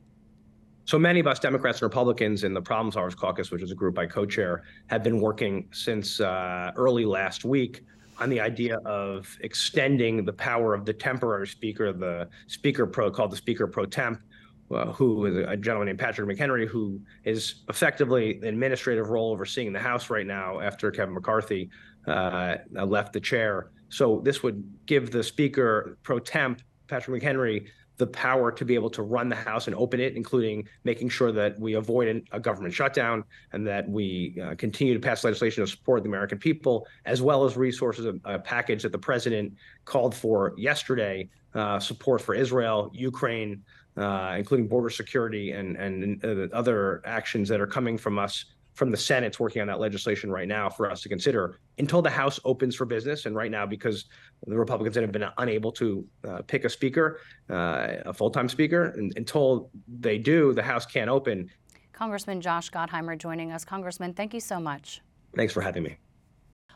So 0.89 0.99
many 0.99 1.21
of 1.21 1.27
us 1.27 1.39
Democrats 1.39 1.81
and 1.81 1.83
Republicans 1.83 2.45
in 2.45 2.55
the 2.55 2.63
Problem 2.63 2.91
Solvers 2.91 3.15
Caucus, 3.15 3.51
which 3.51 3.61
is 3.61 3.71
a 3.71 3.75
group 3.75 3.99
I 3.99 4.07
co-chair, 4.07 4.63
have 4.87 5.03
been 5.03 5.21
working 5.21 5.69
since 5.71 6.19
uh, 6.19 6.73
early 6.77 7.05
last 7.05 7.45
week 7.45 7.83
on 8.19 8.31
the 8.31 8.41
idea 8.41 8.79
of 8.87 9.29
extending 9.43 10.25
the 10.25 10.33
power 10.33 10.73
of 10.73 10.87
the 10.87 10.95
temporary 10.95 11.47
speaker, 11.47 11.93
the 11.93 12.27
speaker 12.47 12.87
pro 12.87 13.11
called 13.11 13.33
the 13.33 13.37
speaker 13.37 13.67
pro 13.67 13.85
temp, 13.85 14.23
uh, 14.71 14.87
who 14.93 15.27
is 15.27 15.37
a 15.47 15.59
gentleman 15.59 15.89
named 15.89 15.99
Patrick 15.99 16.27
McHenry, 16.27 16.67
who 16.67 16.99
is 17.25 17.57
effectively 17.69 18.39
the 18.39 18.49
administrative 18.49 19.11
role 19.11 19.31
overseeing 19.31 19.75
the 19.75 19.79
House 19.79 20.09
right 20.09 20.27
now 20.27 20.59
after 20.59 20.91
Kevin 20.91 21.13
McCarthy 21.13 21.69
uh, 22.07 22.57
left 22.73 23.13
the 23.13 23.21
chair. 23.21 23.73
So 23.91 24.23
this 24.25 24.43
would 24.43 24.65
give 24.87 25.11
the 25.11 25.23
speaker 25.23 25.99
pro 26.03 26.19
temp, 26.19 26.63
Patrick 26.87 27.23
McHenry, 27.23 27.67
the 27.99 28.07
power 28.07 28.51
to 28.51 28.65
be 28.65 28.75
able 28.75 28.91
to 28.91 29.03
run 29.03 29.29
the 29.29 29.37
House 29.37 29.67
and 29.67 29.77
open 29.77 30.01
it, 30.01 30.17
including 30.17 30.67
making 30.85 31.09
sure 31.09 31.33
that 31.33 31.59
we 31.59 31.75
avoid 31.75 32.27
a 32.33 32.41
government 32.41 32.73
shutdown 32.73 33.25
and 33.53 33.67
that 33.67 33.89
we 33.89 34.41
uh, 34.43 34.55
continue 34.55 34.95
to 34.95 35.01
pass 35.01 35.25
legislation 35.25 35.65
to 35.65 35.71
support 35.71 36.03
the 36.03 36.09
American 36.09 36.39
people, 36.39 36.87
as 37.05 37.21
well 37.21 37.45
as 37.45 37.57
resources, 37.57 38.07
a, 38.07 38.15
a 38.25 38.39
package 38.39 38.83
that 38.83 38.93
the 38.93 38.99
president 38.99 39.53
called 39.85 40.15
for 40.15 40.55
yesterday, 40.57 41.29
uh, 41.55 41.79
support 41.79 42.21
for 42.21 42.35
Israel, 42.35 42.91
Ukraine, 42.95 43.63
uh, 43.97 44.37
including 44.39 44.69
border 44.69 44.91
security 44.91 45.53
and, 45.53 45.77
and 45.77 46.25
uh, 46.25 46.55
other 46.55 47.03
actions 47.05 47.49
that 47.49 47.61
are 47.61 47.67
coming 47.67 47.99
from 47.99 48.19
us 48.19 48.45
from 48.79 48.93
the 48.93 48.97
Senate's 48.97 49.41
working 49.41 49.61
on 49.61 49.67
that 49.67 49.81
legislation 49.81 50.31
right 50.31 50.47
now 50.47 50.71
for 50.71 50.89
us 50.89 51.03
to 51.03 51.09
consider 51.09 51.59
until 51.79 52.01
the 52.01 52.09
House 52.09 52.39
opens 52.45 52.77
for 52.77 52.85
business. 52.85 53.27
And 53.27 53.35
right 53.35 53.51
now, 53.51 53.67
because 53.67 54.05
the 54.47 54.57
Republicans 54.57 54.95
have 54.95 55.11
been 55.11 55.27
unable 55.39 55.73
to 55.73 56.07
uh, 56.27 56.43
pick 56.47 56.65
a 56.65 56.69
speaker, 56.69 57.21
uh, 57.51 57.97
a 58.07 58.15
full 58.15 58.31
time 58.31 58.49
speaker, 58.49 58.95
and 58.97 59.13
until 59.17 59.71
they 60.01 60.17
do, 60.17 60.53
the 60.55 60.63
House 60.63 60.87
can't 60.87 61.11
open. 61.11 61.51
Congressman 61.93 62.41
Josh 62.41 62.71
Gottheimer 62.71 63.19
joining 63.19 63.51
us. 63.51 63.65
Congressman, 63.65 64.15
thank 64.15 64.33
you 64.33 64.41
so 64.41 64.61
much. 64.61 65.03
Thanks 65.35 65.53
for 65.53 65.61
having 65.61 65.83
me. 65.83 65.97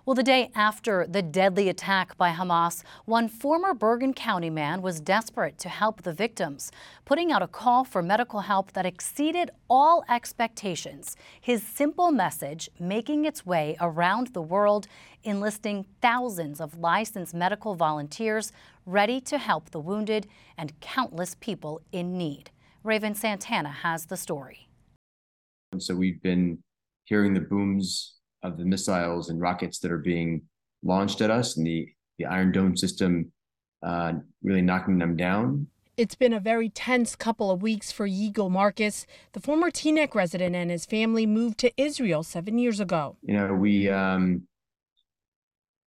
Well, 0.05 0.17
the 0.17 0.25
day 0.25 0.51
after 0.57 1.07
the 1.07 1.23
deadly 1.23 1.69
attack 1.69 2.17
by 2.17 2.33
Hamas, 2.33 2.83
one 3.05 3.29
former 3.29 3.73
Bergen 3.73 4.15
County 4.15 4.51
man 4.51 4.83
was 4.83 4.99
desperate 4.99 5.59
to 5.59 5.69
help 5.69 6.03
the 6.03 6.13
victims, 6.13 6.73
putting 7.05 7.31
out 7.31 7.41
a 7.41 7.47
call 7.47 7.85
for 7.85 8.03
medical 8.03 8.41
help 8.41 8.73
that 8.73 8.85
exceeded 8.85 9.53
all 9.71 10.03
expectations. 10.09 11.17
His 11.41 11.63
simple 11.63 12.11
message 12.11 12.69
making 12.81 13.27
its 13.27 13.47
way 13.47 13.77
around 13.81 14.35
the 14.35 14.43
world, 14.43 14.89
enlisting 15.23 15.87
thousands 16.01 16.61
of 16.61 16.79
licensed 16.79 17.33
medical 17.33 17.77
volunteers 17.77 18.51
ready 18.85 19.21
to 19.21 19.39
help 19.39 19.71
the 19.71 19.79
wounded 19.79 20.27
and 20.59 20.81
countless 20.81 21.37
people 21.39 21.81
in 21.93 22.19
need. 22.19 22.51
Raven 22.83 23.15
Santana 23.15 23.71
has 23.71 24.07
the 24.07 24.17
story. 24.17 24.67
So 25.79 25.95
we've 25.95 26.21
been 26.21 26.59
hearing 27.05 27.35
the 27.35 27.41
booms 27.41 28.17
of 28.43 28.59
the 28.59 28.65
missiles 28.65 29.29
and 29.29 29.41
rockets 29.41 29.79
that 29.81 29.93
are 29.93 29.99
being 29.99 30.43
launched 30.83 31.21
at 31.21 31.31
us 31.31 31.57
and 31.57 31.67
the, 31.67 31.89
the 32.19 32.27
Iron 32.27 32.53
Dome 32.53 32.77
system 32.77 33.33
uh, 33.83 34.15
really 34.43 34.63
knocking 34.63 34.99
them 34.99 35.17
down. 35.17 35.67
It's 35.97 36.15
been 36.15 36.33
a 36.33 36.41
very 36.41 36.69
tense 36.69 37.15
couple 37.15 37.51
of 37.51 37.61
weeks 37.61 37.93
for 37.93 38.09
Yigal 38.09 38.51
Marcus. 38.51 39.07
The 39.33 39.41
former 39.41 39.71
Teaneck 39.71 40.15
resident 40.15 40.57
and 40.57 40.71
his 40.71 40.87
family 40.87 41.27
moved 41.27 41.59
to 41.59 41.73
Israel 41.77 42.23
seven 42.23 42.59
years 42.59 42.81
ago. 42.81 43.17
You 43.23 43.35
know, 43.35 43.55
we 43.55 43.91
um, 43.91 44.43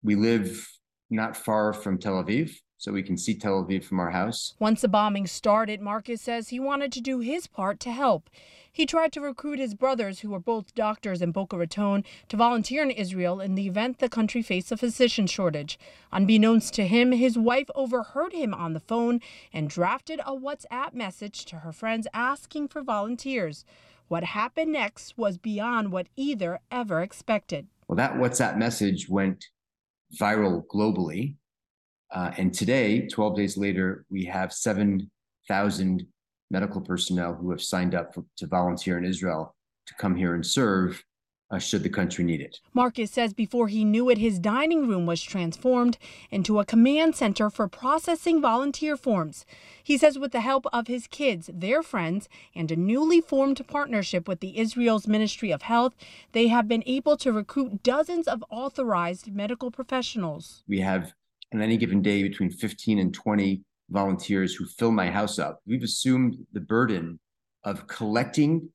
we 0.04 0.16
live 0.16 0.68
not 1.10 1.38
far 1.38 1.72
from 1.72 1.98
Tel 1.98 2.22
Aviv, 2.22 2.52
so 2.84 2.92
we 2.92 3.02
can 3.02 3.18
see 3.18 3.34
Tel 3.34 3.64
Aviv 3.64 3.86
from 3.86 4.02
our 4.02 4.10
house. 4.10 4.56
Once 4.60 4.82
the 4.82 4.90
bombing 4.90 5.26
started, 5.26 5.80
Marcus 5.80 6.22
says 6.22 6.50
he 6.50 6.60
wanted 6.60 6.92
to 6.92 7.00
do 7.00 7.22
his 7.22 7.48
part 7.48 7.80
to 7.80 7.92
help. 7.94 8.30
He 8.70 8.86
tried 8.86 9.14
to 9.14 9.22
recruit 9.22 9.58
his 9.58 9.74
brothers, 9.74 10.20
who 10.20 10.32
were 10.32 10.40
both 10.40 10.76
doctors 10.76 11.22
in 11.22 11.32
Boca 11.32 11.58
Raton, 11.58 12.04
to 12.28 12.36
volunteer 12.36 12.84
in 12.84 12.92
Israel 12.92 13.40
in 13.40 13.56
the 13.56 13.68
event 13.68 14.00
the 14.00 14.10
country 14.10 14.42
faced 14.42 14.70
a 14.70 14.76
physician 14.76 15.28
shortage. 15.28 15.80
Unbeknownst 16.12 16.74
to 16.74 16.86
him, 16.86 17.14
his 17.14 17.38
wife 17.38 17.70
overheard 17.74 18.34
him 18.34 18.54
on 18.54 18.74
the 18.74 18.82
phone 18.82 19.22
and 19.54 19.70
drafted 19.70 20.20
a 20.26 20.36
WhatsApp 20.36 20.94
message 20.94 21.46
to 21.46 21.60
her 21.60 21.72
friends 21.72 22.06
asking 22.14 22.68
for 22.68 22.82
volunteers. 22.82 23.64
What 24.10 24.26
happened 24.26 24.74
next 24.74 25.18
was 25.18 25.38
beyond 25.38 25.94
what 25.94 26.08
either 26.18 26.60
ever 26.70 27.02
expected. 27.02 27.68
Well, 27.88 27.96
that 27.96 28.16
WhatsApp 28.16 28.58
message 28.58 29.08
went 29.08 29.46
viral 30.20 30.64
globally. 30.68 31.38
Uh, 32.14 32.32
and 32.38 32.54
today, 32.54 33.08
12 33.08 33.36
days 33.36 33.58
later, 33.58 34.06
we 34.10 34.24
have 34.26 34.54
7,000 34.54 36.08
medical 36.52 36.80
personnel 36.80 37.34
who 37.34 37.50
have 37.50 37.62
signed 37.62 37.96
up 37.96 38.14
for, 38.14 38.24
to 38.38 38.46
volunteer 38.46 38.98
in 38.98 39.06
Israel 39.06 39.56
to 39.88 39.94
come 39.96 40.16
here 40.16 40.36
and 40.36 40.46
serve 40.46 41.04
uh, 41.52 41.60
should 41.60 41.84
the 41.84 41.90
country 41.90 42.24
need 42.24 42.42
it. 42.42 42.60
Marcus 42.74 43.12
says 43.12 43.34
before 43.34 43.68
he 43.68 43.84
knew 43.84 44.10
it, 44.10 44.18
his 44.18 44.40
dining 44.40 44.88
room 44.88 45.06
was 45.06 45.22
transformed 45.22 45.98
into 46.32 46.60
a 46.60 46.66
command 46.66 47.16
center 47.16 47.50
for 47.50 47.68
processing 47.68 48.42
volunteer 48.42 48.98
forms. 48.98 49.46
He 49.84 49.98
says 49.98 50.18
with 50.18 50.32
the 50.32 50.42
help 50.42 50.66
of 50.74 50.88
his 50.88 51.06
kids, 51.06 51.50
their 51.54 51.84
friends, 51.84 52.28
and 52.56 52.72
a 52.72 52.76
newly 52.76 53.22
formed 53.22 53.66
partnership 53.68 54.28
with 54.28 54.40
the 54.40 54.58
Israel's 54.58 55.08
Ministry 55.08 55.52
of 55.52 55.64
Health, 55.64 55.96
they 56.32 56.48
have 56.48 56.68
been 56.68 56.84
able 56.88 57.18
to 57.18 57.32
recruit 57.32 57.84
dozens 57.84 58.28
of 58.28 58.44
authorized 58.50 59.32
medical 59.32 59.70
professionals. 59.70 60.64
We 60.68 60.80
have 60.80 61.14
on 61.54 61.62
any 61.62 61.78
given 61.78 62.02
day 62.02 62.24
between 62.24 62.50
15 62.50 63.00
and 63.00 63.14
20 63.14 63.62
volunteers 63.90 64.56
who 64.56 64.66
fill 64.66 64.92
my 64.92 65.10
house 65.10 65.40
up. 65.40 65.60
We've 65.66 65.84
assumed 65.84 66.38
the 66.54 66.62
burden 66.62 67.20
of 67.64 67.88
collecting 67.88 68.70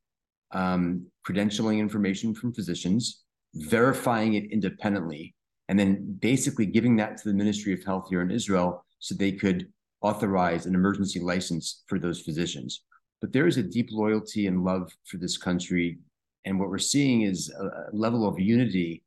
um, 0.52 1.06
credentialing 1.26 1.78
information 1.78 2.34
from 2.34 2.54
physicians, 2.54 3.24
verifying 3.54 4.34
it 4.34 4.50
independently, 4.50 5.34
and 5.68 5.78
then 5.78 6.16
basically 6.20 6.66
giving 6.66 6.96
that 6.96 7.18
to 7.18 7.28
the 7.28 7.34
Ministry 7.34 7.72
of 7.74 7.84
Health 7.84 8.06
here 8.08 8.22
in 8.22 8.30
Israel 8.30 8.84
so 8.98 9.14
they 9.14 9.32
could 9.32 9.68
authorize 10.00 10.66
an 10.66 10.74
emergency 10.74 11.20
license 11.20 11.82
for 11.86 11.98
those 11.98 12.20
physicians. 12.20 12.82
But 13.20 13.32
there 13.32 13.46
is 13.46 13.56
a 13.56 13.62
deep 13.62 13.88
loyalty 13.90 14.46
and 14.46 14.64
love 14.64 14.90
for 15.04 15.16
this 15.16 15.36
country. 15.36 15.98
And 16.44 16.58
what 16.58 16.70
we're 16.70 16.78
seeing 16.78 17.22
is 17.22 17.50
a 17.50 17.94
level 17.94 18.26
of 18.26 18.38
unity 18.38 19.02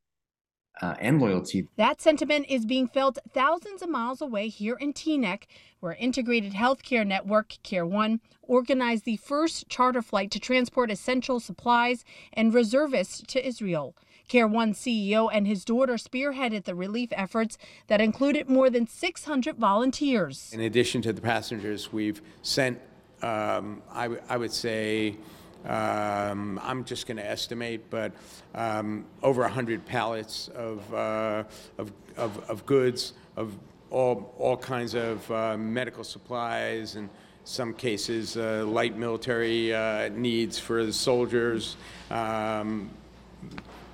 uh, 0.81 0.95
and 0.99 1.19
loyalty. 1.19 1.67
That 1.75 2.01
sentiment 2.01 2.45
is 2.49 2.65
being 2.65 2.87
felt 2.87 3.17
thousands 3.33 3.81
of 3.81 3.89
miles 3.89 4.21
away 4.21 4.47
here 4.47 4.75
in 4.75 4.93
Teaneck, 4.93 5.43
where 5.79 5.93
Integrated 5.93 6.53
Healthcare 6.53 7.05
Network, 7.05 7.57
Care 7.63 7.85
One, 7.85 8.21
organized 8.41 9.05
the 9.05 9.17
first 9.17 9.67
charter 9.69 10.01
flight 10.01 10.31
to 10.31 10.39
transport 10.39 10.91
essential 10.91 11.39
supplies 11.39 12.03
and 12.33 12.53
reservists 12.53 13.23
to 13.27 13.45
Israel. 13.45 13.95
Care 14.27 14.47
One 14.47 14.73
CEO 14.73 15.29
and 15.31 15.45
his 15.45 15.65
daughter 15.65 15.95
spearheaded 15.95 16.63
the 16.63 16.75
relief 16.75 17.09
efforts 17.11 17.57
that 17.87 17.99
included 17.99 18.49
more 18.49 18.69
than 18.69 18.87
600 18.87 19.57
volunteers. 19.57 20.51
In 20.53 20.61
addition 20.61 21.01
to 21.01 21.11
the 21.11 21.21
passengers, 21.21 21.91
we've 21.91 22.21
sent, 22.41 22.79
um, 23.21 23.81
I, 23.91 24.09
I 24.29 24.37
would 24.37 24.53
say, 24.53 25.17
um, 25.65 26.59
I'm 26.63 26.83
just 26.83 27.07
going 27.07 27.17
to 27.17 27.25
estimate, 27.25 27.89
but 27.89 28.11
um, 28.55 29.05
over 29.21 29.41
100 29.41 29.85
pallets 29.85 30.47
of, 30.49 30.93
uh, 30.93 31.43
of, 31.77 31.91
of, 32.17 32.49
of, 32.49 32.65
goods, 32.65 33.13
of 33.35 33.53
all, 33.89 34.33
all 34.37 34.57
kinds 34.57 34.95
of 34.95 35.29
uh, 35.31 35.57
medical 35.57 36.03
supplies 36.03 36.95
and, 36.95 37.09
some 37.43 37.73
cases, 37.73 38.37
uh, 38.37 38.63
light 38.67 38.97
military 38.97 39.73
uh, 39.73 40.09
needs 40.09 40.59
for 40.59 40.85
the 40.85 40.93
soldiers, 40.93 41.75
um, 42.09 42.89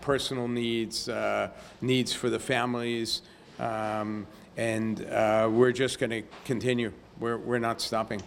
personal 0.02 0.48
needs, 0.48 1.08
uh, 1.10 1.50
needs 1.82 2.14
for 2.14 2.30
the 2.30 2.40
families, 2.40 3.22
um, 3.60 4.28
and 4.58 5.06
uh, 5.06 5.50
we're 5.52 5.72
just 5.72 6.00
going 6.00 6.10
to 6.10 6.24
continue. 6.46 6.92
We're, 7.20 7.38
we're 7.38 7.60
not 7.60 7.82
stopping. 7.82 8.22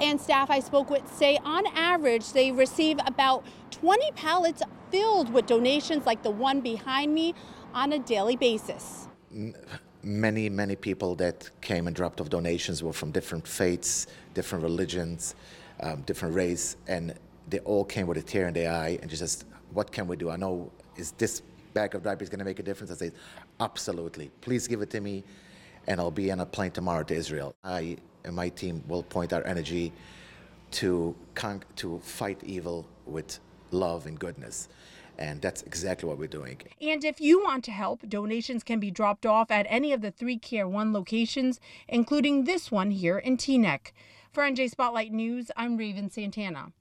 And 0.00 0.20
staff 0.20 0.50
I 0.50 0.60
spoke 0.60 0.90
with 0.90 1.10
say 1.12 1.38
on 1.44 1.66
average 1.76 2.32
they 2.32 2.50
receive 2.52 2.98
about 3.06 3.44
20 3.70 4.10
pallets 4.12 4.62
filled 4.90 5.32
with 5.32 5.46
donations 5.46 6.06
like 6.06 6.22
the 6.22 6.30
one 6.30 6.60
behind 6.60 7.14
me 7.14 7.34
on 7.74 7.92
a 7.92 7.98
daily 7.98 8.36
basis. 8.36 9.08
Many, 10.02 10.48
many 10.48 10.76
people 10.76 11.14
that 11.16 11.50
came 11.60 11.86
and 11.86 11.94
dropped 11.94 12.20
off 12.20 12.30
donations 12.30 12.82
were 12.82 12.92
from 12.92 13.10
different 13.10 13.46
faiths, 13.46 14.06
different 14.34 14.64
religions, 14.64 15.34
um, 15.80 16.00
different 16.02 16.34
race, 16.34 16.76
and 16.88 17.14
they 17.48 17.58
all 17.60 17.84
came 17.84 18.06
with 18.06 18.16
a 18.16 18.22
tear 18.22 18.48
in 18.48 18.54
their 18.54 18.72
eye 18.72 18.98
and 19.02 19.10
just, 19.10 19.44
what 19.72 19.92
can 19.92 20.08
we 20.08 20.16
do? 20.16 20.30
I 20.30 20.36
know, 20.36 20.72
is 20.96 21.12
this 21.12 21.42
bag 21.74 21.94
of 21.94 22.02
diapers 22.02 22.28
going 22.28 22.38
to 22.38 22.44
make 22.44 22.58
a 22.58 22.62
difference? 22.62 22.90
I 22.90 22.94
say, 22.94 23.12
absolutely. 23.60 24.30
Please 24.40 24.66
give 24.66 24.80
it 24.82 24.90
to 24.90 25.00
me, 25.00 25.22
and 25.86 26.00
I'll 26.00 26.10
be 26.10 26.32
on 26.32 26.40
a 26.40 26.46
plane 26.46 26.70
tomorrow 26.70 27.02
to 27.04 27.14
Israel. 27.14 27.54
I 27.62 27.98
and 28.24 28.34
my 28.34 28.48
team 28.48 28.82
will 28.88 29.02
point 29.02 29.32
our 29.32 29.46
energy 29.46 29.92
to 30.72 31.14
con- 31.34 31.64
to 31.76 31.98
fight 32.00 32.40
evil 32.44 32.86
with 33.06 33.40
love 33.70 34.06
and 34.06 34.18
goodness. 34.18 34.68
And 35.18 35.42
that's 35.42 35.62
exactly 35.62 36.08
what 36.08 36.16
we're 36.16 36.28
doing. 36.28 36.58
And 36.80 37.04
if 37.04 37.20
you 37.20 37.42
want 37.42 37.62
to 37.64 37.72
help, 37.72 38.08
donations 38.08 38.62
can 38.64 38.80
be 38.80 38.90
dropped 38.90 39.26
off 39.26 39.50
at 39.50 39.66
any 39.68 39.92
of 39.92 40.00
the 40.00 40.10
three 40.10 40.38
Care 40.38 40.66
One 40.66 40.92
locations, 40.94 41.60
including 41.88 42.44
this 42.44 42.70
one 42.70 42.90
here 42.90 43.18
in 43.18 43.36
Teaneck. 43.36 43.92
For 44.32 44.42
NJ 44.44 44.70
Spotlight 44.70 45.12
News, 45.12 45.50
I'm 45.56 45.76
Raven 45.76 46.08
Santana. 46.08 46.72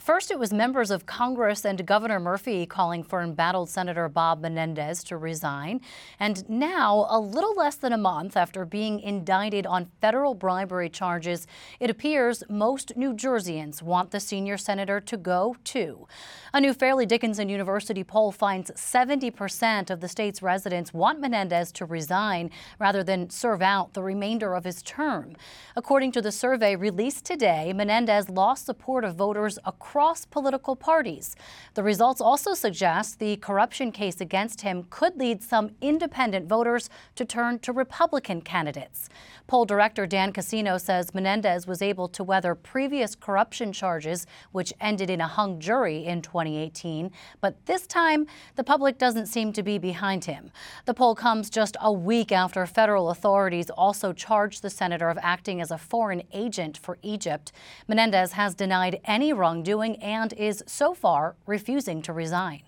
First, 0.00 0.30
it 0.30 0.38
was 0.38 0.50
members 0.50 0.90
of 0.90 1.04
Congress 1.04 1.66
and 1.66 1.84
Governor 1.84 2.18
Murphy 2.18 2.64
calling 2.64 3.02
for 3.02 3.20
embattled 3.20 3.68
Senator 3.68 4.08
Bob 4.08 4.40
Menendez 4.40 5.04
to 5.04 5.18
resign. 5.18 5.82
And 6.18 6.48
now, 6.48 7.06
a 7.10 7.20
little 7.20 7.54
less 7.54 7.76
than 7.76 7.92
a 7.92 7.98
month 7.98 8.34
after 8.34 8.64
being 8.64 9.00
indicted 9.00 9.66
on 9.66 9.90
federal 10.00 10.32
bribery 10.32 10.88
charges, 10.88 11.46
it 11.80 11.90
appears 11.90 12.42
most 12.48 12.96
New 12.96 13.12
Jerseyans 13.12 13.82
want 13.82 14.10
the 14.10 14.20
senior 14.20 14.56
senator 14.56 15.00
to 15.00 15.18
go 15.18 15.54
too. 15.64 16.08
A 16.54 16.62
new 16.62 16.72
Fairleigh 16.72 17.04
Dickinson 17.04 17.50
University 17.50 18.02
poll 18.02 18.32
finds 18.32 18.70
70% 18.70 19.90
of 19.90 20.00
the 20.00 20.08
state's 20.08 20.40
residents 20.40 20.94
want 20.94 21.20
Menendez 21.20 21.70
to 21.72 21.84
resign 21.84 22.50
rather 22.78 23.04
than 23.04 23.28
serve 23.28 23.60
out 23.60 23.92
the 23.92 24.02
remainder 24.02 24.54
of 24.54 24.64
his 24.64 24.82
term. 24.82 25.36
According 25.76 26.12
to 26.12 26.22
the 26.22 26.32
survey 26.32 26.74
released 26.74 27.26
today, 27.26 27.74
Menendez 27.74 28.30
lost 28.30 28.64
support 28.64 29.04
of 29.04 29.14
voters 29.14 29.58
across 29.66 29.89
across 29.90 30.24
political 30.24 30.76
parties. 30.76 31.34
The 31.74 31.82
results 31.82 32.20
also 32.20 32.54
suggest 32.54 33.18
the 33.18 33.36
corruption 33.38 33.90
case 33.90 34.20
against 34.20 34.60
him 34.60 34.84
could 34.88 35.16
lead 35.16 35.42
some 35.42 35.72
independent 35.80 36.48
voters 36.48 36.88
to 37.16 37.24
turn 37.24 37.58
to 37.58 37.72
Republican 37.72 38.40
candidates. 38.40 39.08
Poll 39.48 39.64
director 39.64 40.06
Dan 40.06 40.32
Cassino 40.32 40.78
says 40.78 41.12
Menendez 41.12 41.66
was 41.66 41.82
able 41.82 42.06
to 42.06 42.22
weather 42.22 42.54
previous 42.54 43.16
corruption 43.16 43.72
charges, 43.72 44.28
which 44.52 44.72
ended 44.80 45.10
in 45.10 45.20
a 45.20 45.26
hung 45.26 45.58
jury 45.58 46.04
in 46.06 46.22
2018. 46.22 47.10
But 47.40 47.66
this 47.66 47.84
time, 47.88 48.28
the 48.54 48.62
public 48.62 48.96
doesn't 48.96 49.26
seem 49.26 49.52
to 49.54 49.62
be 49.64 49.76
behind 49.76 50.24
him. 50.24 50.52
The 50.84 50.94
poll 50.94 51.16
comes 51.16 51.50
just 51.50 51.76
a 51.80 51.92
week 51.92 52.30
after 52.30 52.64
federal 52.64 53.10
authorities 53.10 53.70
also 53.70 54.12
charged 54.12 54.62
the 54.62 54.70
senator 54.70 55.08
of 55.08 55.18
acting 55.20 55.60
as 55.60 55.72
a 55.72 55.78
foreign 55.78 56.22
agent 56.32 56.78
for 56.78 56.96
Egypt. 57.02 57.50
Menendez 57.88 58.30
has 58.34 58.54
denied 58.54 59.00
any 59.04 59.32
wrongdoing 59.32 59.79
and 59.82 60.32
is 60.34 60.62
so 60.66 60.94
far 60.94 61.36
refusing 61.46 62.02
to 62.02 62.12
resign. 62.12 62.62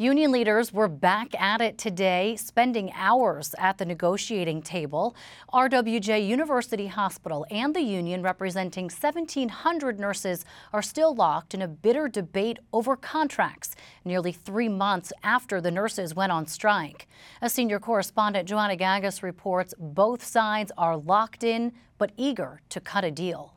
Union 0.00 0.32
leaders 0.32 0.72
were 0.72 0.88
back 0.88 1.38
at 1.38 1.60
it 1.60 1.76
today, 1.76 2.34
spending 2.34 2.90
hours 2.94 3.54
at 3.58 3.76
the 3.76 3.84
negotiating 3.84 4.62
table. 4.62 5.14
RWJ 5.52 6.26
University 6.26 6.86
Hospital 6.86 7.44
and 7.50 7.76
the 7.76 7.82
union, 7.82 8.22
representing 8.22 8.84
1,700 8.84 10.00
nurses, 10.00 10.46
are 10.72 10.80
still 10.80 11.14
locked 11.14 11.52
in 11.52 11.60
a 11.60 11.68
bitter 11.68 12.08
debate 12.08 12.58
over 12.72 12.96
contracts, 12.96 13.76
nearly 14.02 14.32
three 14.32 14.70
months 14.70 15.12
after 15.22 15.60
the 15.60 15.70
nurses 15.70 16.14
went 16.14 16.32
on 16.32 16.46
strike. 16.46 17.06
A 17.42 17.50
senior 17.50 17.78
correspondent, 17.78 18.48
Joanna 18.48 18.78
Gagis, 18.78 19.22
reports 19.22 19.74
both 19.78 20.24
sides 20.24 20.72
are 20.78 20.96
locked 20.96 21.44
in 21.44 21.72
but 21.98 22.12
eager 22.16 22.62
to 22.70 22.80
cut 22.80 23.04
a 23.04 23.10
deal. 23.10 23.52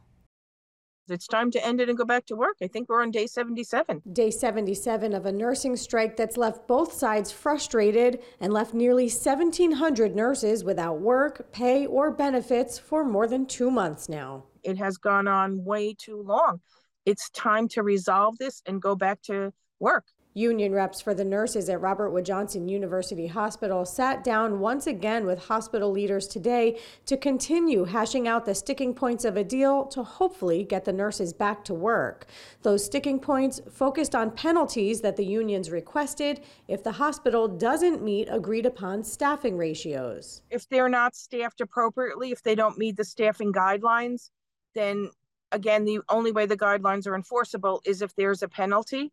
It's 1.09 1.27
time 1.27 1.51
to 1.51 1.65
end 1.65 1.81
it 1.81 1.89
and 1.89 1.97
go 1.97 2.05
back 2.05 2.25
to 2.27 2.35
work. 2.35 2.55
I 2.61 2.67
think 2.67 2.87
we're 2.87 3.01
on 3.01 3.11
day 3.11 3.27
77. 3.27 4.03
Day 4.13 4.31
77 4.31 5.13
of 5.13 5.25
a 5.25 5.31
nursing 5.33 5.75
strike 5.75 6.15
that's 6.15 6.37
left 6.37 6.65
both 6.65 6.93
sides 6.93 7.29
frustrated 7.29 8.21
and 8.39 8.53
left 8.53 8.73
nearly 8.73 9.05
1,700 9.05 10.15
nurses 10.15 10.63
without 10.63 11.01
work, 11.01 11.51
pay, 11.51 11.85
or 11.85 12.09
benefits 12.09 12.79
for 12.79 13.03
more 13.03 13.27
than 13.27 13.45
two 13.45 13.69
months 13.69 14.07
now. 14.07 14.45
It 14.63 14.77
has 14.77 14.97
gone 14.97 15.27
on 15.27 15.65
way 15.65 15.93
too 15.93 16.21
long. 16.21 16.61
It's 17.05 17.29
time 17.31 17.67
to 17.69 17.83
resolve 17.83 18.37
this 18.37 18.61
and 18.65 18.81
go 18.81 18.95
back 18.95 19.21
to 19.23 19.51
work. 19.79 20.05
Union 20.35 20.73
reps 20.73 20.99
for 20.99 21.13
the 21.13 21.23
nurses 21.23 21.69
at 21.69 21.79
Robert 21.79 22.09
Wood 22.09 22.25
Johnson 22.25 22.67
University 22.67 23.27
Hospital 23.27 23.85
sat 23.85 24.23
down 24.23 24.59
once 24.59 24.87
again 24.87 25.27
with 25.27 25.45
hospital 25.45 25.91
leaders 25.91 26.27
today 26.27 26.79
to 27.05 27.15
continue 27.15 27.85
hashing 27.85 28.27
out 28.27 28.45
the 28.45 28.55
sticking 28.55 28.95
points 28.95 29.25
of 29.25 29.37
a 29.37 29.43
deal 29.43 29.85
to 29.85 30.01
hopefully 30.01 30.63
get 30.63 30.85
the 30.85 30.93
nurses 30.93 31.33
back 31.33 31.63
to 31.65 31.73
work. 31.75 32.25
Those 32.63 32.83
sticking 32.83 33.19
points 33.19 33.61
focused 33.71 34.15
on 34.15 34.31
penalties 34.31 35.01
that 35.01 35.17
the 35.17 35.25
unions 35.25 35.69
requested 35.69 36.41
if 36.67 36.83
the 36.83 36.93
hospital 36.93 37.47
doesn't 37.47 38.03
meet 38.03 38.27
agreed 38.31 38.65
upon 38.65 39.03
staffing 39.03 39.55
ratios. 39.55 40.41
If 40.49 40.67
they're 40.67 40.89
not 40.89 41.15
staffed 41.15 41.61
appropriately, 41.61 42.31
if 42.31 42.41
they 42.41 42.55
don't 42.55 42.79
meet 42.79 42.97
the 42.97 43.05
staffing 43.05 43.53
guidelines, 43.53 44.31
then 44.73 45.11
again, 45.51 45.85
the 45.85 45.99
only 46.09 46.31
way 46.31 46.47
the 46.47 46.57
guidelines 46.57 47.05
are 47.05 47.13
enforceable 47.13 47.81
is 47.85 48.01
if 48.01 48.15
there's 48.15 48.41
a 48.41 48.47
penalty. 48.47 49.11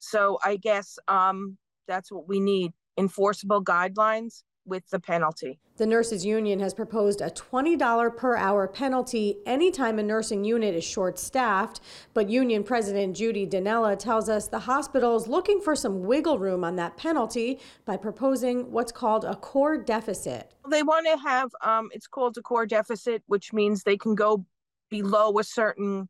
So 0.00 0.38
I 0.42 0.56
guess 0.56 0.98
um, 1.08 1.56
that's 1.86 2.10
what 2.10 2.28
we 2.28 2.40
need 2.40 2.72
enforceable 2.98 3.62
guidelines 3.62 4.42
with 4.66 4.88
the 4.90 5.00
penalty. 5.00 5.58
The 5.76 5.86
nurses 5.86 6.24
union 6.24 6.60
has 6.60 6.74
proposed 6.74 7.22
a 7.22 7.30
$20 7.30 8.16
per 8.16 8.36
hour 8.36 8.68
penalty 8.68 9.38
anytime 9.46 9.98
a 9.98 10.02
nursing 10.02 10.44
unit 10.44 10.74
is 10.74 10.84
short 10.84 11.18
staffed, 11.18 11.80
but 12.12 12.28
union 12.28 12.62
president 12.62 13.16
Judy 13.16 13.46
Danella 13.46 13.98
tells 13.98 14.28
us 14.28 14.48
the 14.48 14.58
hospital 14.58 15.16
is 15.16 15.26
looking 15.26 15.60
for 15.60 15.74
some 15.74 16.02
wiggle 16.02 16.38
room 16.38 16.62
on 16.64 16.76
that 16.76 16.96
penalty 16.98 17.58
by 17.86 17.96
proposing 17.96 18.70
what's 18.70 18.92
called 18.92 19.24
a 19.24 19.34
core 19.34 19.78
deficit. 19.78 20.54
They 20.68 20.82
want 20.82 21.06
to 21.06 21.16
have 21.16 21.50
um, 21.62 21.88
it's 21.92 22.06
called 22.06 22.36
a 22.36 22.42
core 22.42 22.66
deficit, 22.66 23.22
which 23.26 23.52
means 23.52 23.82
they 23.82 23.96
can 23.96 24.14
go 24.14 24.44
below 24.90 25.38
a 25.38 25.44
certain 25.44 26.08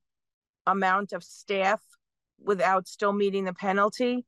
amount 0.67 1.13
of 1.13 1.23
staff 1.23 1.81
without 2.45 2.89
still 2.89 3.13
meeting 3.13 3.45
the 3.45 3.55
penalty. 3.55 4.25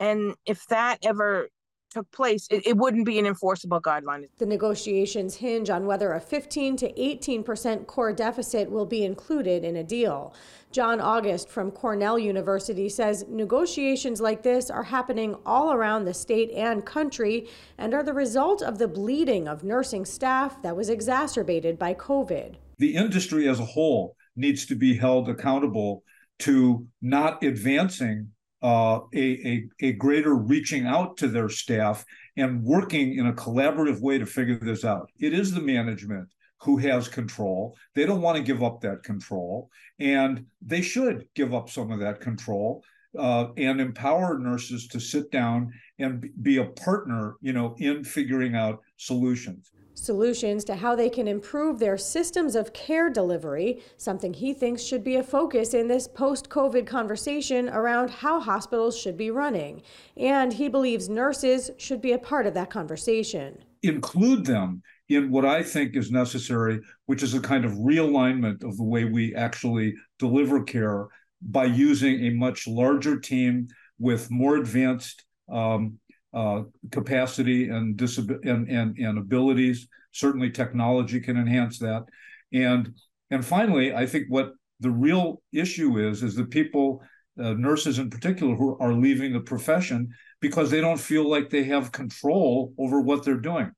And 0.00 0.34
if 0.46 0.66
that 0.66 0.98
ever 1.02 1.48
took 1.94 2.10
place, 2.10 2.48
it, 2.50 2.66
it, 2.66 2.76
wouldn't 2.76 3.06
be 3.06 3.18
an 3.20 3.26
enforceable 3.26 3.80
guideline. 3.80 4.28
The 4.38 4.46
negotiations 4.46 5.36
hinge 5.36 5.70
on 5.70 5.86
whether 5.86 6.12
a 6.12 6.20
15 6.20 6.76
to 6.78 7.00
18 7.00 7.44
percent 7.44 7.86
core 7.86 8.12
deficit 8.12 8.68
will 8.68 8.84
be 8.84 9.04
included 9.04 9.64
in 9.64 9.76
a 9.76 9.84
deal. 9.84 10.34
John 10.72 11.00
August 11.00 11.48
from 11.48 11.70
Cornell 11.70 12.18
University 12.18 12.88
says 12.88 13.24
negotiations 13.28 14.20
like 14.20 14.42
this 14.42 14.70
are 14.70 14.82
happening 14.82 15.36
all 15.46 15.72
around 15.72 16.04
the 16.04 16.14
state 16.14 16.50
and 16.50 16.84
country 16.84 17.48
and 17.78 17.94
are 17.94 18.02
the 18.02 18.12
result 18.12 18.60
of 18.60 18.78
the 18.78 18.88
bleeding 18.88 19.46
of 19.46 19.62
nursing 19.62 20.04
staff 20.04 20.60
that 20.62 20.76
was 20.76 20.90
exacerbated 20.90 21.78
by 21.78 21.94
COVID. 21.94 22.56
The 22.78 22.96
industry 22.96 23.48
as 23.48 23.60
a 23.60 23.64
whole 23.64 24.16
needs 24.34 24.66
to 24.66 24.74
be 24.74 24.96
held 24.96 25.28
accountable 25.28 26.02
to 26.40 26.86
not 27.00 27.42
advancing 27.42 28.28
uh, 28.62 29.00
a, 29.14 29.46
a, 29.46 29.68
a 29.80 29.92
greater 29.92 30.34
reaching 30.34 30.86
out 30.86 31.16
to 31.18 31.28
their 31.28 31.48
staff 31.48 32.04
and 32.36 32.62
working 32.62 33.14
in 33.18 33.26
a 33.26 33.32
collaborative 33.32 34.00
way 34.00 34.18
to 34.18 34.26
figure 34.26 34.58
this 34.58 34.84
out. 34.84 35.10
It 35.18 35.34
is 35.34 35.52
the 35.52 35.60
management 35.60 36.28
who 36.60 36.78
has 36.78 37.06
control. 37.06 37.76
They 37.94 38.06
don't 38.06 38.22
want 38.22 38.38
to 38.38 38.42
give 38.42 38.62
up 38.62 38.80
that 38.80 39.02
control, 39.02 39.68
and 39.98 40.46
they 40.62 40.80
should 40.80 41.26
give 41.34 41.52
up 41.52 41.68
some 41.68 41.92
of 41.92 42.00
that 42.00 42.22
control 42.22 42.82
uh, 43.18 43.48
and 43.58 43.80
empower 43.80 44.38
nurses 44.38 44.88
to 44.88 44.98
sit 44.98 45.30
down 45.30 45.70
and 45.98 46.26
be 46.42 46.56
a 46.56 46.64
partner, 46.64 47.34
you 47.42 47.52
know, 47.52 47.74
in 47.78 48.02
figuring 48.02 48.56
out 48.56 48.80
solutions 48.96 49.73
solutions 49.94 50.64
to 50.64 50.74
how 50.74 50.94
they 50.94 51.08
can 51.08 51.26
improve 51.26 51.78
their 51.78 51.96
systems 51.96 52.54
of 52.54 52.72
care 52.72 53.08
delivery, 53.08 53.80
something 53.96 54.34
he 54.34 54.52
thinks 54.52 54.82
should 54.82 55.02
be 55.02 55.16
a 55.16 55.22
focus 55.22 55.72
in 55.74 55.88
this 55.88 56.06
post 56.06 56.48
COVID 56.50 56.86
conversation 56.86 57.68
around 57.68 58.10
how 58.10 58.40
hospitals 58.40 58.98
should 58.98 59.16
be 59.16 59.30
running. 59.30 59.82
And 60.16 60.52
he 60.52 60.68
believes 60.68 61.08
nurses 61.08 61.70
should 61.78 62.00
be 62.00 62.12
a 62.12 62.18
part 62.18 62.46
of 62.46 62.54
that 62.54 62.70
conversation. 62.70 63.64
include 63.82 64.46
them 64.46 64.82
in 65.08 65.30
what 65.30 65.44
I 65.44 65.62
think 65.62 65.94
is 65.94 66.10
necessary, 66.10 66.80
which 67.06 67.22
is 67.22 67.34
a 67.34 67.40
kind 67.40 67.64
of 67.64 67.72
realignment 67.72 68.64
of 68.64 68.76
the 68.76 68.82
way 68.84 69.04
we 69.04 69.34
actually 69.34 69.94
deliver 70.18 70.62
care 70.62 71.08
by 71.42 71.66
using 71.66 72.24
a 72.24 72.30
much 72.30 72.66
larger 72.66 73.20
team 73.20 73.68
with 73.98 74.30
more 74.30 74.56
advanced 74.56 75.24
um, 75.52 75.98
uh, 76.34 76.62
capacity 76.90 77.68
and, 77.68 77.96
disab- 77.96 78.44
and, 78.44 78.68
and, 78.68 78.98
and 78.98 79.18
abilities. 79.18 79.86
Certainly, 80.12 80.50
technology 80.50 81.20
can 81.20 81.36
enhance 81.36 81.78
that. 81.78 82.04
And 82.52 82.94
and 83.30 83.44
finally, 83.44 83.94
I 83.94 84.06
think 84.06 84.26
what 84.28 84.52
the 84.80 84.90
real 84.90 85.42
issue 85.52 85.98
is 85.98 86.22
is 86.22 86.36
that 86.36 86.50
people, 86.50 87.02
uh, 87.42 87.54
nurses 87.54 87.98
in 87.98 88.10
particular, 88.10 88.54
who 88.54 88.76
are 88.78 88.92
leaving 88.92 89.32
the 89.32 89.40
profession 89.40 90.10
because 90.40 90.70
they 90.70 90.80
don't 90.80 91.00
feel 91.00 91.28
like 91.28 91.50
they 91.50 91.64
have 91.64 91.90
control 91.90 92.74
over 92.78 93.00
what 93.00 93.24
they're 93.24 93.36
doing. 93.36 93.72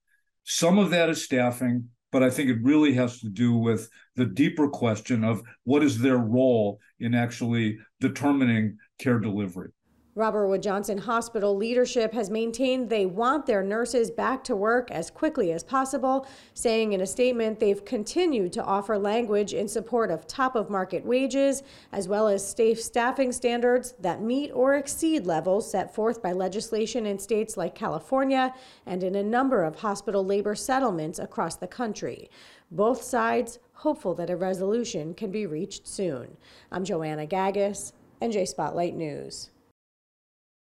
Some 0.45 0.79
of 0.79 0.91
that 0.91 1.09
is 1.09 1.25
staffing, 1.25 1.89
but 2.13 2.23
I 2.23 2.31
think 2.31 2.51
it 2.51 2.59
really 2.63 2.93
has 2.95 3.21
to 3.21 3.29
do 3.29 3.55
with 3.55 3.89
the 4.17 4.27
deeper 4.27 4.69
question 4.69 5.25
of 5.25 5.43
what 5.65 5.83
is 5.83 5.99
their 5.99 6.19
role 6.19 6.79
in 7.01 7.15
actually 7.15 7.79
determining 8.01 8.79
care 8.99 9.19
delivery. 9.19 9.71
Robert 10.17 10.49
Wood 10.49 10.63
Johnson 10.63 10.97
Hospital 10.97 11.55
leadership 11.55 12.15
has 12.15 12.31
maintained 12.31 12.89
they 12.89 13.05
want 13.05 13.45
their 13.45 13.63
nurses 13.63 14.11
back 14.11 14.43
to 14.45 14.57
work 14.57 14.91
as 14.91 15.11
quickly 15.11 15.53
as 15.53 15.63
possible, 15.63 16.27
saying 16.55 16.95
in 16.95 17.03
a 17.03 17.07
statement 17.07 17.61
they've 17.61 17.85
continued 17.85 18.51
to 18.55 18.65
offer 18.65 18.97
language 18.97 19.53
in 19.53 19.69
support 19.69 20.11
of 20.11 20.27
top 20.27 20.57
of 20.57 20.71
market 20.71 21.05
wages, 21.05 21.63
as 21.93 22.09
well 22.09 22.29
as 22.29 22.51
safe 22.51 22.81
staffing 22.81 23.31
standards 23.31 23.93
that 24.01 24.23
meet 24.23 24.51
or 24.53 24.77
exceed 24.77 25.27
levels 25.27 25.71
set 25.71 25.95
forth 25.95 26.23
by 26.23 26.33
legislation 26.33 27.05
in 27.05 27.19
states 27.19 27.59
like 27.59 27.75
California 27.75 28.55
and 28.87 29.03
in 29.03 29.17
a 29.17 29.23
number 29.23 29.65
of 29.65 29.81
hospital 29.81 30.25
labor 30.25 30.55
settlements 30.55 31.19
across 31.19 31.57
the 31.57 31.69
country. 31.69 32.31
Both 32.71 33.03
sides 33.03 33.59
hopeful 33.75 34.15
that 34.15 34.31
a 34.31 34.37
resolution 34.37 35.13
can 35.13 35.31
be 35.31 35.45
reached 35.45 35.87
soon. 35.87 36.39
I'm 36.73 36.87
Joanna 36.87 37.27
Gagis, 37.27 37.93
NJ 38.23 38.49
Spotlight 38.49 38.95
News. 38.95 39.51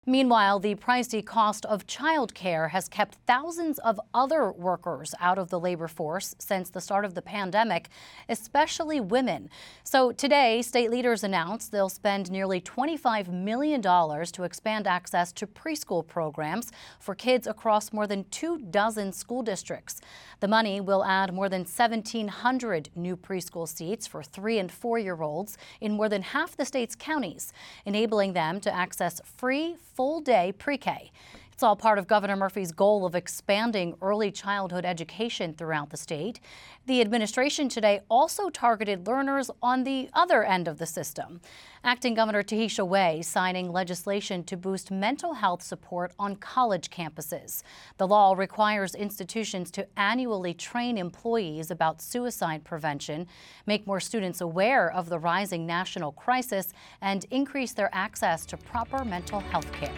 Meanwhile, 0.08 0.60
the 0.60 0.76
pricey 0.76 1.26
cost 1.26 1.66
of 1.66 1.88
childcare 1.88 2.70
has 2.70 2.88
kept 2.88 3.16
thousands 3.26 3.80
of 3.80 4.00
other 4.14 4.52
workers 4.52 5.16
out 5.20 5.40
of 5.40 5.50
the 5.50 5.60
labor 5.60 5.88
force 5.88 6.36
since 6.38 6.70
the 6.70 6.80
start 6.80 7.06
of 7.06 7.16
the 7.16 7.24
pandemic, 7.24 7.90
especially 8.30 9.00
women. 9.00 9.50
So 9.84 10.12
today, 10.12 10.62
state 10.62 10.92
leaders 10.92 11.24
announced 11.24 11.72
they'll 11.72 11.90
spend 11.90 12.30
nearly 12.30 12.62
$25 12.62 13.30
million 13.30 13.82
to 13.82 14.44
expand 14.44 14.86
access 14.86 15.32
to 15.32 15.48
preschool 15.48 16.06
programs 16.06 16.72
for 17.00 17.16
kids 17.16 17.48
across 17.48 17.92
more 17.92 18.06
than 18.06 18.26
two 18.26 18.60
dozen 18.60 19.12
school 19.12 19.42
districts. 19.42 20.02
The 20.40 20.48
money 20.48 20.80
will 20.82 21.04
add 21.04 21.34
more 21.34 21.50
than 21.50 21.62
1,700 21.62 22.90
new 22.96 23.18
preschool 23.18 23.68
seats 23.68 24.06
for 24.06 24.22
three 24.22 24.60
and 24.60 24.72
four 24.72 25.00
year 25.00 25.24
olds 25.24 25.58
in 25.82 25.94
more 25.94 26.10
than 26.10 26.22
half 26.22 26.56
the 26.56 26.66
state's 26.66 26.94
counties, 26.94 27.52
enabling 27.86 28.34
them 28.34 28.60
to 28.60 28.72
access 28.72 29.20
free, 29.24 29.78
full 29.96 30.20
day 30.22 30.52
pre 30.58 30.78
K. 30.78 31.12
It's 31.56 31.64
all 31.64 31.78
part 31.78 31.98
of 31.98 32.06
Governor 32.06 32.36
Murphy's 32.36 32.74
goal 32.74 33.06
of 33.06 33.16
expanding 33.16 33.96
early 34.02 34.30
childhood 34.30 34.84
education 34.84 35.54
throughout 35.54 35.90
the 35.90 35.96
state. 35.96 36.42
The 36.86 37.00
administration 37.00 37.70
today 37.70 38.02
also 38.10 38.50
targeted 38.50 39.08
learners 39.08 39.50
on 39.64 39.86
the 39.86 40.10
other 40.14 40.44
end 40.44 40.68
of 40.68 40.80
the 40.80 40.86
system. 40.86 41.40
Acting 41.82 42.14
Governor 42.14 42.44
Tahesha 42.44 42.86
Way 42.86 43.22
signing 43.22 43.72
legislation 43.72 44.44
to 44.44 44.58
boost 44.58 44.92
mental 44.92 45.36
health 45.36 45.64
support 45.64 46.12
on 46.20 46.36
college 46.36 46.90
campuses. 46.90 47.64
The 47.96 48.08
law 48.08 48.34
requires 48.34 48.94
institutions 48.94 49.72
to 49.72 49.88
annually 49.96 50.54
train 50.54 50.98
employees 50.98 51.72
about 51.72 52.02
suicide 52.02 52.66
prevention, 52.66 53.28
make 53.66 53.88
more 53.88 54.02
students 54.02 54.42
aware 54.42 54.92
of 54.92 55.08
the 55.08 55.20
rising 55.20 55.66
national 55.66 56.12
crisis, 56.12 56.74
and 57.00 57.26
increase 57.32 57.72
their 57.72 57.90
access 57.94 58.46
to 58.48 58.58
proper 58.58 59.06
mental 59.06 59.40
health 59.40 59.72
care. 59.72 59.96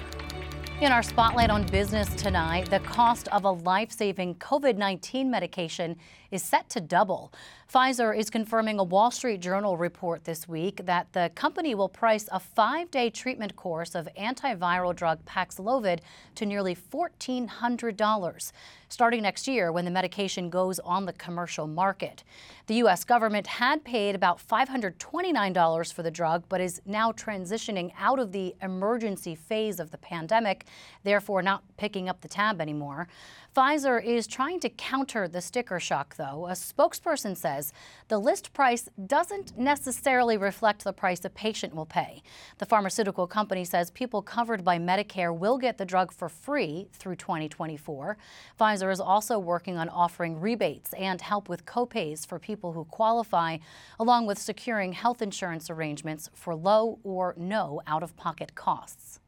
In 0.80 0.92
our 0.92 1.02
spotlight 1.02 1.50
on 1.50 1.64
business 1.64 2.08
tonight, 2.14 2.70
the 2.70 2.80
cost 2.82 3.28
of 3.30 3.46
a 3.46 3.50
life 3.50 3.92
saving 3.92 4.36
COVID 4.36 4.78
19 4.78 5.28
medication 5.28 5.96
is 6.32 6.44
set 6.44 6.70
to 6.70 6.82
double. 6.82 7.32
Pfizer 7.72 8.18
is 8.18 8.30
confirming 8.30 8.80
a 8.80 8.84
Wall 8.84 9.12
Street 9.12 9.42
Journal 9.42 9.78
report 9.78 10.24
this 10.24 10.48
week 10.48 10.86
that 10.86 11.12
the 11.14 11.32
company 11.36 11.76
will 11.76 11.90
price 11.90 12.30
a 12.32 12.40
five 12.40 12.90
day 12.92 13.10
treatment 13.10 13.56
course 13.56 13.96
of 13.96 14.08
antiviral 14.18 14.96
drug 14.96 15.24
Paxlovid 15.26 16.00
to 16.36 16.46
nearly 16.46 16.76
$1,400 16.76 18.52
starting 18.90 19.22
next 19.22 19.48
year 19.48 19.72
when 19.72 19.86
the 19.86 19.92
medication 19.92 20.50
goes 20.50 20.80
on 20.80 21.06
the 21.06 21.14
commercial 21.14 21.68
market. 21.68 22.24
The 22.68 22.76
U.S. 22.76 23.04
government 23.04 23.48
had 23.48 23.84
paid 23.84 24.16
about 24.16 24.40
$529 24.46 25.94
for 25.94 26.04
the 26.04 26.12
drug, 26.12 26.44
but 26.50 26.62
is 26.62 26.82
now 26.86 27.12
transitioning 27.12 27.92
out 28.00 28.20
of 28.20 28.32
the 28.32 28.56
emergency 28.62 29.36
phase 29.36 29.80
of 29.80 29.92
the 29.92 29.98
pandemic, 29.98 30.66
therefore 31.04 31.42
not 31.42 31.64
picking 31.78 32.08
up 32.10 32.22
the 32.22 32.28
tab 32.28 32.62
anymore. 32.62 33.08
Pfizer 33.56 34.04
is 34.04 34.28
trying 34.28 34.60
to 34.60 34.70
counter 34.70 35.28
the 35.28 35.42
sticker 35.42 35.80
shock, 35.80 36.16
though. 36.18 36.48
A 36.48 36.52
spokesperson 36.52 37.38
says 37.38 37.72
the 38.08 38.18
list 38.18 38.54
price 38.54 38.90
doesn't 39.06 39.58
necessarily 39.58 40.38
reflect 40.38 40.84
the 40.84 40.94
price 40.94 41.24
a 41.24 41.30
patient 41.30 41.74
will 41.74 41.86
pay. 41.86 42.22
The 42.58 42.66
pharmaceutical 42.66 43.28
company 43.28 43.64
says 43.64 43.92
people 43.92 44.22
covered 44.22 44.66
by 44.66 44.80
Medicare 44.80 45.36
will 45.36 45.58
get 45.58 45.78
the 45.78 45.86
drug 45.86 46.12
for 46.12 46.28
free 46.28 46.90
through 46.92 47.16
2024. 47.16 48.18
Pfizer 48.60 48.92
is 48.92 49.00
also 49.00 49.40
working 49.40 49.78
on 49.78 49.90
offering 49.90 50.40
rebates 50.40 50.94
and 50.94 51.22
help 51.22 51.48
with 51.48 51.66
copays 51.66 52.26
for 52.28 52.40
people 52.40 52.74
who 52.74 52.86
qualify, 52.86 53.58
along 54.00 54.26
with 54.26 54.40
securing 54.40 54.94
health 54.94 55.22
insurance 55.22 55.70
arrangements 55.70 56.30
for 56.34 56.56
low 56.56 57.00
or 57.04 57.34
no 57.38 57.82
out 57.88 58.04
of 58.04 58.18
pocket 58.18 58.56
costs. 58.56 59.20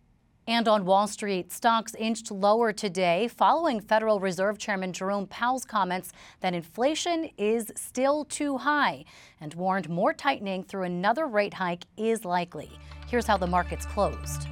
And 0.49 0.67
on 0.67 0.83
Wall 0.83 1.05
Street, 1.05 1.51
stocks 1.51 1.93
inched 1.93 2.31
lower 2.31 2.73
today 2.73 3.27
following 3.27 3.79
Federal 3.79 4.19
Reserve 4.19 4.57
Chairman 4.57 4.93
Jerome 4.93 5.27
Powell's 5.27 5.63
comments 5.63 6.11
that 6.39 6.55
inflation 6.55 7.29
is 7.37 7.71
still 7.75 8.25
too 8.25 8.57
high 8.57 9.05
and 9.39 9.53
warned 9.53 9.89
more 9.89 10.11
tightening 10.11 10.63
through 10.63 10.85
another 10.85 11.27
rate 11.27 11.53
hike 11.53 11.85
is 11.97 12.25
likely. 12.25 12.71
Here's 13.05 13.27
how 13.27 13.37
the 13.37 13.45
markets 13.45 13.85
closed. 13.85 14.47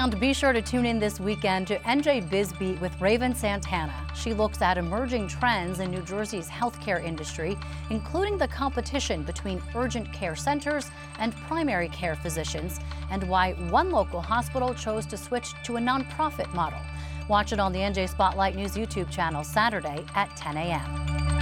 And 0.00 0.18
be 0.18 0.32
sure 0.32 0.54
to 0.54 0.62
tune 0.62 0.86
in 0.86 0.98
this 0.98 1.20
weekend 1.20 1.66
to 1.66 1.78
NJ 1.80 2.26
Bizbeat 2.30 2.80
with 2.80 2.98
Raven 3.02 3.34
Santana. 3.34 3.92
She 4.14 4.32
looks 4.32 4.62
at 4.62 4.78
emerging 4.78 5.28
trends 5.28 5.78
in 5.78 5.90
New 5.90 6.00
Jersey's 6.00 6.48
healthcare 6.48 7.04
industry, 7.04 7.58
including 7.90 8.38
the 8.38 8.48
competition 8.48 9.22
between 9.24 9.62
urgent 9.74 10.10
care 10.10 10.34
centers 10.34 10.90
and 11.18 11.36
primary 11.46 11.90
care 11.90 12.14
physicians, 12.14 12.80
and 13.10 13.28
why 13.28 13.52
one 13.68 13.90
local 13.90 14.22
hospital 14.22 14.72
chose 14.72 15.04
to 15.04 15.18
switch 15.18 15.52
to 15.64 15.76
a 15.76 15.80
nonprofit 15.80 16.50
model. 16.54 16.80
Watch 17.28 17.52
it 17.52 17.60
on 17.60 17.70
the 17.70 17.80
NJ 17.80 18.08
Spotlight 18.08 18.56
News 18.56 18.76
YouTube 18.76 19.10
channel 19.10 19.44
Saturday 19.44 20.02
at 20.14 20.34
10 20.34 20.56
a.m. 20.56 21.39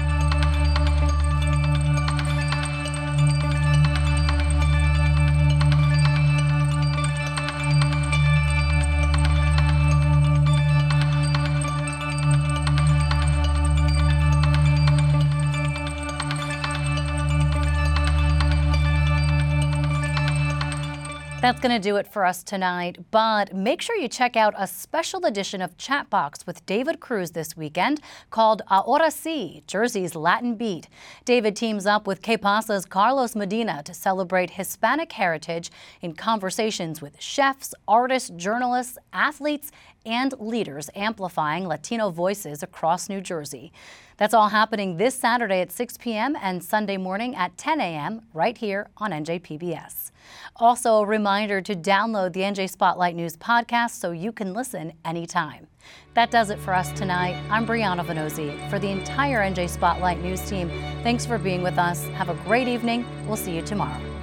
That's 21.48 21.60
going 21.60 21.80
to 21.80 21.88
do 21.88 21.96
it 21.96 22.06
for 22.06 22.26
us 22.26 22.42
tonight, 22.42 22.98
but 23.10 23.54
make 23.54 23.80
sure 23.80 23.96
you 23.96 24.06
check 24.06 24.36
out 24.36 24.52
a 24.58 24.66
special 24.66 25.24
edition 25.24 25.62
of 25.62 25.78
Chatbox 25.78 26.46
with 26.46 26.66
David 26.66 27.00
Cruz 27.00 27.30
this 27.30 27.56
weekend 27.56 28.02
called 28.28 28.60
Ahora 28.70 29.10
Si, 29.10 29.62
Jersey's 29.66 30.14
Latin 30.14 30.56
Beat. 30.56 30.90
David 31.24 31.56
teams 31.56 31.86
up 31.86 32.06
with 32.06 32.20
Que 32.20 32.36
Pasa's 32.36 32.84
Carlos 32.84 33.34
Medina 33.34 33.82
to 33.84 33.94
celebrate 33.94 34.50
Hispanic 34.50 35.10
heritage 35.12 35.70
in 36.02 36.12
conversations 36.12 37.00
with 37.00 37.18
chefs, 37.18 37.74
artists, 37.88 38.28
journalists, 38.36 38.98
athletes, 39.14 39.72
and 40.04 40.34
leaders 40.38 40.90
amplifying 40.94 41.66
Latino 41.66 42.10
voices 42.10 42.62
across 42.62 43.08
New 43.08 43.22
Jersey. 43.22 43.72
That's 44.18 44.34
all 44.34 44.48
happening 44.48 44.96
this 44.96 45.14
Saturday 45.14 45.60
at 45.60 45.70
6 45.70 45.96
p.m. 45.96 46.36
and 46.42 46.62
Sunday 46.62 46.96
morning 46.96 47.36
at 47.36 47.56
10 47.56 47.80
a.m. 47.80 48.22
right 48.34 48.58
here 48.58 48.90
on 48.96 49.12
NJPBS. 49.12 50.10
Also, 50.56 50.96
a 50.96 51.06
reminder 51.06 51.60
to 51.62 51.76
download 51.76 52.32
the 52.32 52.40
NJ 52.40 52.68
Spotlight 52.68 53.14
News 53.14 53.36
podcast 53.36 53.92
so 53.92 54.10
you 54.10 54.32
can 54.32 54.52
listen 54.52 54.92
anytime. 55.04 55.68
That 56.14 56.32
does 56.32 56.50
it 56.50 56.58
for 56.58 56.74
us 56.74 56.90
tonight. 56.92 57.40
I'm 57.48 57.64
Brianna 57.64 58.04
Vannozzi. 58.04 58.68
For 58.68 58.80
the 58.80 58.90
entire 58.90 59.38
NJ 59.38 59.68
Spotlight 59.68 60.20
News 60.20 60.40
team, 60.50 60.68
thanks 61.04 61.24
for 61.24 61.38
being 61.38 61.62
with 61.62 61.78
us. 61.78 62.04
Have 62.08 62.28
a 62.28 62.34
great 62.44 62.66
evening. 62.66 63.06
We'll 63.28 63.36
see 63.36 63.54
you 63.54 63.62
tomorrow. 63.62 64.17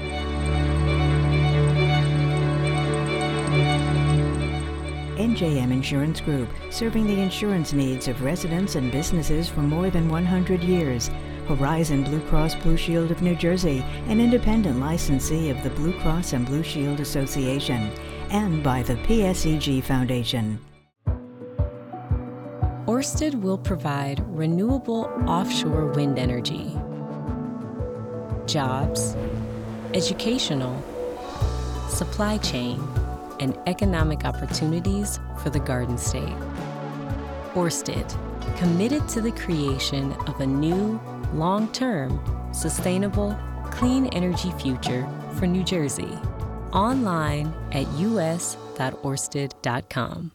NJM 5.35 5.73
Insurance 5.73 6.21
Group, 6.21 6.47
serving 6.69 7.07
the 7.07 7.19
insurance 7.19 7.73
needs 7.73 8.07
of 8.07 8.23
residents 8.23 8.75
and 8.75 8.89
businesses 8.89 9.49
for 9.49 9.59
more 9.59 9.89
than 9.89 10.07
100 10.07 10.63
years. 10.63 11.11
Horizon 11.45 12.05
Blue 12.05 12.21
Cross 12.21 12.55
Blue 12.55 12.77
Shield 12.77 13.11
of 13.11 13.21
New 13.21 13.35
Jersey, 13.35 13.83
an 14.07 14.21
independent 14.21 14.79
licensee 14.79 15.49
of 15.49 15.61
the 15.61 15.71
Blue 15.71 15.91
Cross 15.99 16.31
and 16.31 16.45
Blue 16.45 16.63
Shield 16.63 17.01
Association, 17.01 17.91
and 18.29 18.63
by 18.63 18.81
the 18.81 18.95
PSEG 18.95 19.83
Foundation. 19.83 20.57
Orsted 22.85 23.35
will 23.41 23.57
provide 23.57 24.23
renewable 24.29 25.11
offshore 25.27 25.87
wind 25.87 26.17
energy, 26.17 26.71
jobs, 28.45 29.17
educational, 29.93 30.81
supply 31.89 32.37
chain, 32.37 32.79
and 33.39 33.57
economic 33.67 34.25
opportunities 34.25 35.19
for 35.41 35.49
the 35.49 35.59
Garden 35.59 35.97
State. 35.97 36.35
Orsted, 37.53 38.05
committed 38.57 39.07
to 39.09 39.21
the 39.21 39.31
creation 39.31 40.11
of 40.27 40.39
a 40.41 40.45
new, 40.45 40.99
long 41.33 41.71
term, 41.71 42.19
sustainable, 42.53 43.35
clean 43.71 44.05
energy 44.07 44.51
future 44.51 45.07
for 45.37 45.47
New 45.47 45.63
Jersey. 45.63 46.17
Online 46.71 47.53
at 47.71 47.87
us.orsted.com. 47.87 50.31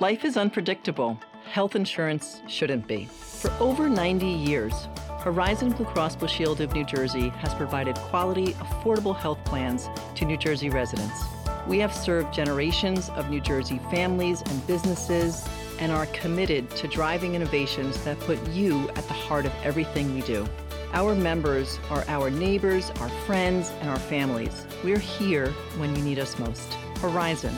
Life 0.00 0.24
is 0.24 0.36
unpredictable. 0.36 1.18
Health 1.50 1.74
insurance 1.74 2.40
shouldn't 2.46 2.86
be. 2.86 3.06
For 3.06 3.50
over 3.58 3.88
90 3.88 4.26
years, 4.26 4.86
Horizon 5.20 5.72
Blue 5.72 5.86
Cross 5.86 6.16
Blue 6.16 6.28
Shield 6.28 6.60
of 6.60 6.72
New 6.72 6.84
Jersey 6.84 7.30
has 7.30 7.52
provided 7.54 7.96
quality, 7.96 8.52
affordable 8.54 9.16
health 9.16 9.42
plans 9.44 9.88
to 10.14 10.24
New 10.24 10.36
Jersey 10.36 10.70
residents. 10.70 11.24
We 11.68 11.78
have 11.80 11.94
served 11.94 12.32
generations 12.32 13.10
of 13.10 13.28
New 13.28 13.42
Jersey 13.42 13.78
families 13.90 14.40
and 14.40 14.66
businesses 14.66 15.46
and 15.78 15.92
are 15.92 16.06
committed 16.06 16.70
to 16.70 16.88
driving 16.88 17.34
innovations 17.34 18.02
that 18.04 18.18
put 18.20 18.42
you 18.48 18.88
at 18.90 19.06
the 19.06 19.12
heart 19.12 19.44
of 19.44 19.52
everything 19.62 20.14
we 20.14 20.22
do. 20.22 20.48
Our 20.94 21.14
members 21.14 21.78
are 21.90 22.04
our 22.08 22.30
neighbors, 22.30 22.90
our 23.00 23.10
friends, 23.26 23.70
and 23.80 23.90
our 23.90 23.98
families. 23.98 24.66
We're 24.82 24.98
here 24.98 25.48
when 25.76 25.94
you 25.94 26.02
need 26.02 26.18
us 26.18 26.38
most. 26.38 26.72
Horizon, 27.00 27.54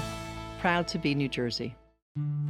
proud 0.58 0.88
to 0.88 0.98
be 0.98 1.14
New 1.14 1.28
Jersey. 1.28 1.76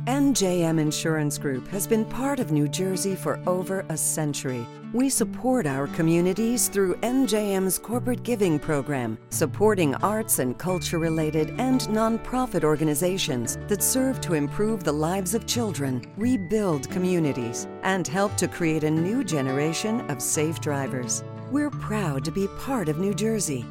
NJM 0.06 0.80
Insurance 0.80 1.36
Group 1.36 1.68
has 1.68 1.86
been 1.86 2.06
part 2.06 2.40
of 2.40 2.52
New 2.52 2.68
Jersey 2.68 3.14
for 3.14 3.38
over 3.46 3.84
a 3.90 3.96
century. 3.98 4.66
We 4.94 5.10
support 5.10 5.66
our 5.66 5.88
communities 5.88 6.68
through 6.68 6.94
NJM's 6.96 7.78
corporate 7.78 8.22
giving 8.22 8.58
program, 8.58 9.18
supporting 9.28 9.94
arts 9.96 10.38
and 10.38 10.56
culture 10.56 10.98
related 10.98 11.50
and 11.60 11.82
nonprofit 11.82 12.64
organizations 12.64 13.58
that 13.68 13.82
serve 13.82 14.22
to 14.22 14.32
improve 14.32 14.84
the 14.84 14.92
lives 14.92 15.34
of 15.34 15.46
children, 15.46 16.02
rebuild 16.16 16.88
communities, 16.88 17.68
and 17.82 18.08
help 18.08 18.34
to 18.36 18.48
create 18.48 18.84
a 18.84 18.90
new 18.90 19.22
generation 19.22 20.00
of 20.10 20.22
safe 20.22 20.62
drivers. 20.62 21.22
We're 21.50 21.70
proud 21.70 22.24
to 22.24 22.30
be 22.30 22.48
part 22.58 22.88
of 22.88 22.98
New 22.98 23.12
Jersey. 23.12 23.66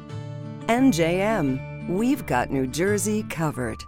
NJM, 0.68 1.88
we've 1.88 2.24
got 2.24 2.52
New 2.52 2.68
Jersey 2.68 3.24
covered. 3.24 3.84